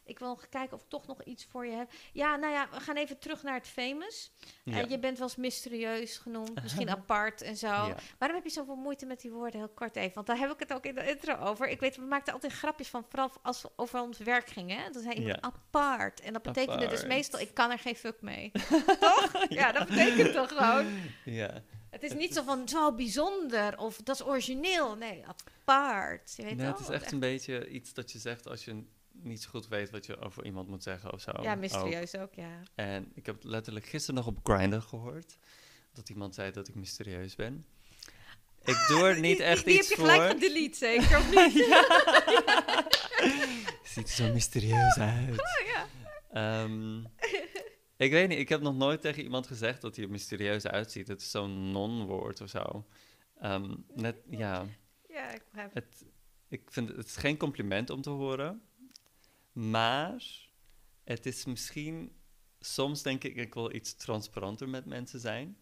[0.09, 1.91] ik wil nog kijken of ik toch nog iets voor je heb.
[2.13, 4.31] Ja, nou ja, we gaan even terug naar het famous.
[4.65, 7.67] Eh, je bent wel eens mysterieus genoemd, misschien apart en zo.
[7.67, 7.95] Ja.
[8.17, 9.59] Waarom heb je zoveel moeite met die woorden?
[9.59, 11.67] Heel kort even, want daar heb ik het ook in de intro over.
[11.67, 14.77] Ik weet, we maakten altijd grapjes van, vooral als we over ons werk gingen.
[14.77, 14.89] Hè?
[14.91, 15.51] Dan zei iemand Ja.
[15.51, 16.21] apart.
[16.21, 18.51] En dat betekende dus meestal, ik kan er geen fuck mee.
[18.99, 19.45] Toch?
[19.49, 20.87] Ja, dat betekent toch gewoon...
[21.25, 21.63] Ja.
[21.89, 24.95] Het is niet zo van, zo bijzonder of dat is origineel.
[24.95, 26.33] Nee, apart.
[26.35, 26.75] Je weet Nee, wel?
[26.75, 28.83] het is echt een beetje iets dat je zegt als je
[29.23, 31.31] niet zo goed weet wat je over iemand moet zeggen of zo.
[31.41, 32.61] Ja, mysterieus ook, ja.
[32.75, 35.37] En ik heb letterlijk gisteren nog op Grindr gehoord
[35.93, 37.65] dat iemand zei dat ik mysterieus ben.
[38.63, 40.21] Ik doe er niet Die- echt die, iets Die heb je voor.
[40.23, 41.17] gelijk gedelete, zeker?
[41.17, 41.53] Of niet?
[43.93, 45.29] Ziet er zo mysterieus uit.
[45.39, 45.87] Oh, ja.
[46.31, 46.99] Ehm,
[47.97, 51.07] ik weet niet, ik heb nog nooit tegen iemand gezegd dat hij er mysterieus uitziet.
[51.07, 52.85] Het is zo'n non-woord of zo.
[53.39, 54.65] Ehm, net, ja,
[55.09, 55.73] ja, ik begrijp.
[55.73, 56.05] het,
[56.47, 58.61] ik vind het, het is geen compliment om te horen.
[59.51, 60.47] Maar
[61.03, 62.11] het is misschien,
[62.59, 65.57] soms denk ik, ik wil iets transparanter met mensen zijn.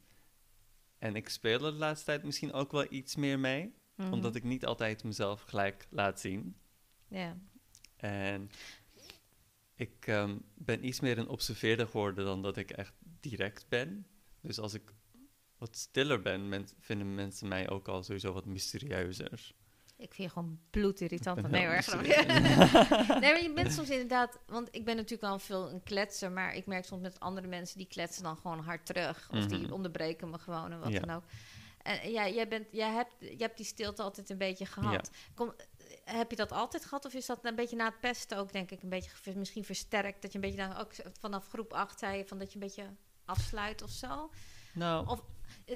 [0.98, 3.76] En ik speel er de laatste tijd misschien ook wel iets meer mee.
[3.96, 4.14] Mhm.
[4.14, 6.58] Omdat ik niet altijd mezelf gelijk laat zien.
[7.08, 7.38] Ja.
[7.96, 8.50] En
[9.76, 14.08] ik ehm, ben iets meer een observeerder geworden dan dat ik echt direct ben.
[14.42, 14.94] Dus als ik
[15.58, 19.56] wat stiller ben, men- vinden mensen mij ook al sowieso wat mysterieuzer.
[19.98, 21.50] Ik vind je gewoon bloedirritant.
[21.50, 22.02] Nee heel hoor.
[23.22, 24.40] Nee, maar je bent soms inderdaad...
[24.46, 26.32] Want ik ben natuurlijk al veel een kletser...
[26.32, 27.78] maar ik merk soms met andere mensen...
[27.78, 29.30] die kletsen dan gewoon hard terug.
[29.32, 29.72] Of die Mhm.
[29.72, 31.00] onderbreken me gewoon en wat Ja.
[31.00, 31.24] dan ook.
[31.82, 35.10] En ja, jij, bent, jij, hebt, jij hebt die stilte altijd een beetje gehad.
[35.36, 35.54] Kom,
[36.04, 37.06] heb je dat altijd gehad?
[37.06, 40.22] Of is dat een beetje na het pesten ook, denk ik, een beetje misschien versterkt?
[40.22, 42.86] Dat je een beetje dan ook vanaf groep 8 zei van dat je een beetje
[43.26, 44.30] afsluit of zo?
[44.74, 45.22] Nou, Of-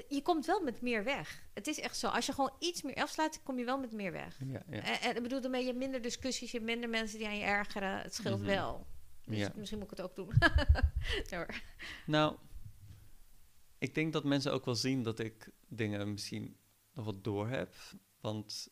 [0.08, 1.42] Je komt wel met meer weg.
[1.54, 2.06] Het is echt zo.
[2.08, 4.38] Als je gewoon iets meer afsluit, kom je wel met meer weg.
[4.46, 4.80] ja, ja.
[4.82, 7.36] En, en ik bedoel, daarmee je hebt minder discussies, je hebt minder mensen die aan
[7.38, 7.98] je ergeren.
[8.00, 8.48] Het scheelt Mhm.
[8.48, 8.86] wel.
[9.24, 9.52] Dus Ja.
[9.56, 10.32] misschien moet ik het ook doen.
[11.30, 11.60] Ja hoor.
[12.06, 12.36] Nou,
[13.78, 16.56] ik denk dat mensen ook wel zien dat ik dingen misschien
[16.94, 17.74] nog wat door heb.
[18.20, 18.68] Want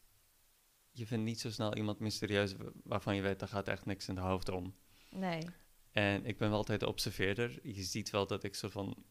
[0.91, 4.09] je vindt niet zo snel iemand mysterieus wa- waarvan je weet, daar gaat echt niks
[4.09, 4.75] in de hoofd om.
[5.11, 5.43] Nee.
[5.93, 7.59] En ik ben wel altijd de observeerder.
[7.63, 9.05] Je ziet wel dat ik zo van.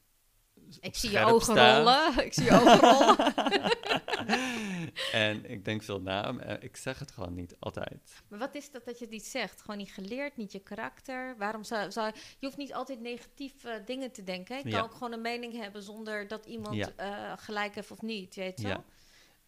[0.79, 2.25] Ik zie je ogen rollen.
[2.25, 3.33] Ik zie je ogen rollen.
[5.11, 8.13] en ik denk veel na, maar ik zeg het gewoon niet altijd.
[8.27, 9.61] Maar wat is dat dat je het niet zegt?
[9.61, 11.35] Gewoon niet geleerd, niet je karakter.
[11.37, 14.55] Waarom zou, zou je hoeft niet altijd negatief eh, dingen te denken.
[14.55, 14.81] Je kan Ja.
[14.81, 16.89] ook gewoon een mening hebben zonder dat iemand Ja.
[16.95, 18.35] eh, gelijk heeft of niet.
[18.35, 18.75] Weet je wel?
[18.77, 18.83] Ja.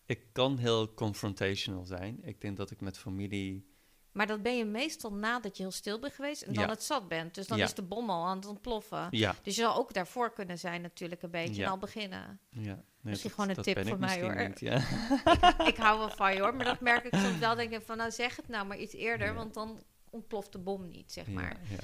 [0.05, 2.19] Ik kan heel confrontational zijn.
[2.23, 3.69] Ik denk dat ik met familie.
[4.11, 6.69] Maar dat ben je meestal nadat je heel stil bent geweest en dan Ja.
[6.69, 7.35] het zat bent.
[7.35, 7.63] Dus dan Ja.
[7.63, 9.07] is de bom al aan het ontploffen.
[9.11, 12.39] Ja, Dus je zal ook daarvoor kunnen zijn natuurlijk een beetje en al beginnen.
[12.49, 12.61] ja.
[13.03, 14.47] Nee, Misschien dat- gewoon een tip voor mij, hoor.
[14.47, 14.61] Niet,
[15.71, 17.55] ik hou wel van je hoor, maar dat merk ik soms wel.
[17.55, 20.89] Denk ik van, nou zeg het nou maar iets eerder, want dan ontploft de bom
[20.89, 21.59] niet, zeg maar.
[21.69, 21.75] ja.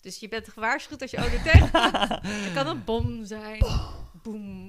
[0.00, 1.68] Dus je bent gewaarschuwd als je ouder tegen
[2.44, 3.58] Het kan een bom zijn.
[3.58, 4.05] Boom,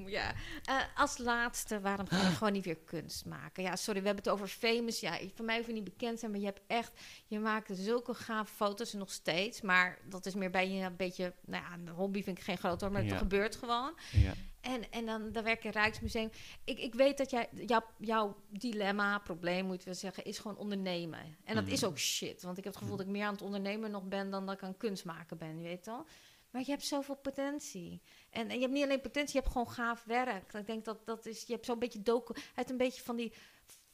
[0.06, 0.32] ja.
[0.64, 3.62] Eh, als laatste, waarom ga je gewoon niet weer kunst maken?
[3.62, 5.00] Ja, sorry, we hebben het over famous.
[5.00, 6.92] Ja, voor mij hoef je niet bekend zijn, maar je hebt echt...
[7.26, 9.60] Je maakt zulke gave foto's nog steeds.
[9.60, 11.32] Maar dat is meer bij je een beetje...
[11.46, 13.92] Nou ja, een hobby vind ik geen groot hoor, maar het gebeurt gewoon.
[14.12, 14.32] ja.
[14.60, 16.30] En, en dan, dan werk je in Rijksmuseum.
[16.64, 21.36] Ik, ik weet dat jij, jouw, jouw dilemma, probleem moet wel zeggen, is gewoon ondernemen.
[21.44, 21.90] En dat is Mhm.
[21.90, 22.42] ook shit.
[22.42, 24.54] Want ik heb het gevoel dat ik meer aan het ondernemen nog ben dan dat
[24.54, 26.06] ik aan kunst maken ben, je weet wel.
[26.50, 28.02] Maar je hebt zoveel potentie.
[28.30, 30.52] En, en je hebt niet alleen potentie, je hebt gewoon gaaf werk.
[30.52, 33.32] Ik denk dat dat is, je hebt zo'n beetje docu, heeft een beetje van die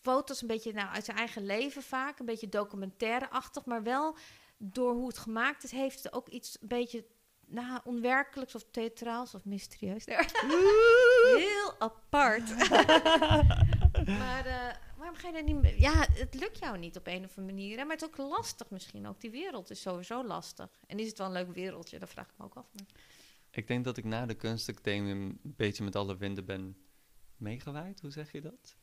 [0.01, 4.17] foto's, een beetje nou, uit zijn eigen leven vaak, een beetje documentaire-achtig, maar wel
[4.57, 7.05] door hoe het gemaakt is, heeft het ook iets een beetje
[7.47, 10.05] nou, onwerkelijks of theatraals of mysterieus.
[11.37, 12.59] Heel apart.
[14.21, 14.75] maar eh,
[15.05, 15.43] waarom ga je er
[15.73, 15.81] niet?
[15.81, 17.77] Ja, het lukt jou niet op een of andere manier.
[17.79, 19.07] hè, Maar het is ook lastig misschien.
[19.07, 20.71] Ook die wereld is sowieso lastig.
[20.87, 21.99] En is het wel een leuk wereldje?
[21.99, 22.67] Dat vraag ik me ook af.
[22.73, 22.87] Maar-
[23.51, 26.77] Ik denk dat ik na de kunstacademie een beetje met alle winden ben
[27.37, 28.01] meegewaaid.
[28.01, 28.77] Hoe zeg je dat?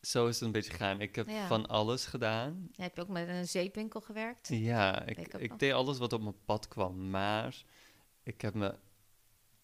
[0.00, 1.00] Zo is het een beetje gegaan.
[1.00, 1.46] Ik heb Ja.
[1.46, 2.68] van alles gedaan.
[2.72, 4.48] Ja, heb je ook met een zeepwinkel gewerkt?
[4.48, 7.10] Ja, ik ik, ik deed alles wat op mijn pad kwam.
[7.10, 7.64] Maar
[8.22, 8.74] ik heb me,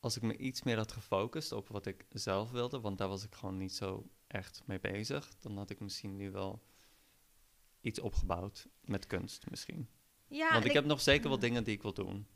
[0.00, 3.24] als ik me iets meer had gefocust op wat ik zelf wilde, want daar was
[3.24, 6.62] ik gewoon niet zo echt mee bezig, dan had ik misschien nu wel
[7.80, 9.88] iets opgebouwd met kunst misschien.
[10.26, 12.26] Ja, want ik heb nog zeker wel dingen die ik wil doen.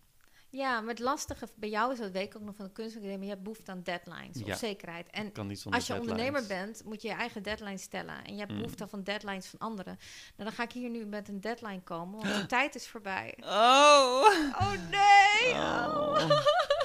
[0.50, 3.22] ja, maar het lastige bij jou is, dat weet ik ook nog van de kunstacademie,
[3.24, 4.52] je hebt behoefte aan deadlines Ja.
[4.52, 5.10] of zekerheid.
[5.10, 5.90] En als je deadlines.
[6.00, 8.24] ondernemer bent, moet je je eigen deadline stellen.
[8.24, 8.56] En je hebt Mm.
[8.58, 9.98] behoefte van deadlines van anderen.
[10.36, 13.34] Nou, dan ga ik hier nu met een deadline komen, want de tijd is voorbij.
[13.40, 14.26] Oh!
[14.60, 15.52] Oh nee!
[15.52, 16.30] Oh.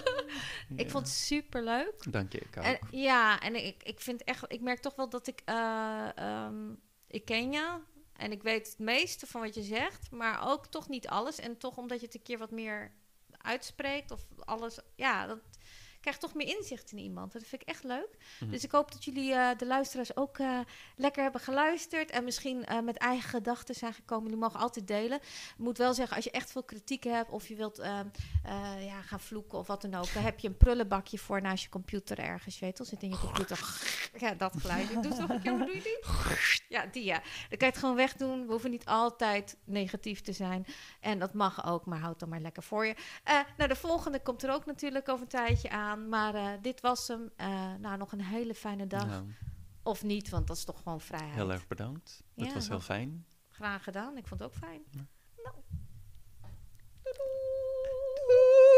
[0.76, 2.12] Ik vond het super leuk.
[2.12, 2.64] Dank je, ik ook.
[2.64, 6.74] En, ja, en ik, ik vind echt, ik merk toch wel dat ik, eh, ehm,
[7.08, 7.80] ik ken je
[8.14, 11.40] en ik weet het meeste van wat je zegt, maar ook toch niet alles.
[11.40, 12.92] En toch omdat je het een keer wat meer
[13.38, 15.40] uitspreekt of alles, ja, dat
[16.02, 17.34] krijg toch meer inzicht in iemand.
[17.34, 18.18] Dat vind ik echt leuk.
[18.40, 18.52] Mhm.
[18.52, 20.60] Dus ik hoop dat jullie, eh, de luisteraars, ook eh,
[20.96, 22.12] lekker hebben geluisterd.
[22.12, 24.24] En misschien eh, met eigen gedachten zijn gekomen.
[24.24, 25.18] Jullie mogen altijd delen.
[25.18, 27.30] Ik moet wel zeggen, als je echt veel kritiek hebt...
[27.30, 28.00] of je wilt eh,
[28.44, 30.14] eh, ja, gaan vloeken of wat dan ook...
[30.14, 32.60] dan heb je een prullenbakje voor naast je computer ergens.
[32.60, 33.60] Je weet wel, zit in je computer.
[34.18, 34.94] Ja, dat geluid.
[34.94, 36.00] Doe eens nog een keer, hoe doe je die?
[36.70, 37.20] Ja, die ja.
[37.50, 38.46] Dan kan je het gewoon wegdoen.
[38.46, 40.66] We hoeven niet altijd negatief te zijn.
[41.00, 42.96] En dat mag ook, maar houd dan maar lekker voor je.
[43.58, 45.91] Nou, de volgende komt er ook natuurlijk over een tijdje aan.
[45.96, 47.30] Maar eh, dit was hem.
[47.36, 49.08] Eh, nou, nog een hele fijne dag.
[49.08, 49.34] Nou.
[49.84, 51.34] Of niet, want dat is toch gewoon vrijheid.
[51.34, 52.24] Heel erg bedankt.
[52.36, 53.26] Het was heel fijn.
[53.50, 54.18] Graag gedaan.
[54.18, 54.82] Ik vond het ook fijn.
[55.44, 55.56] Nou.
[57.04, 58.71] Doei.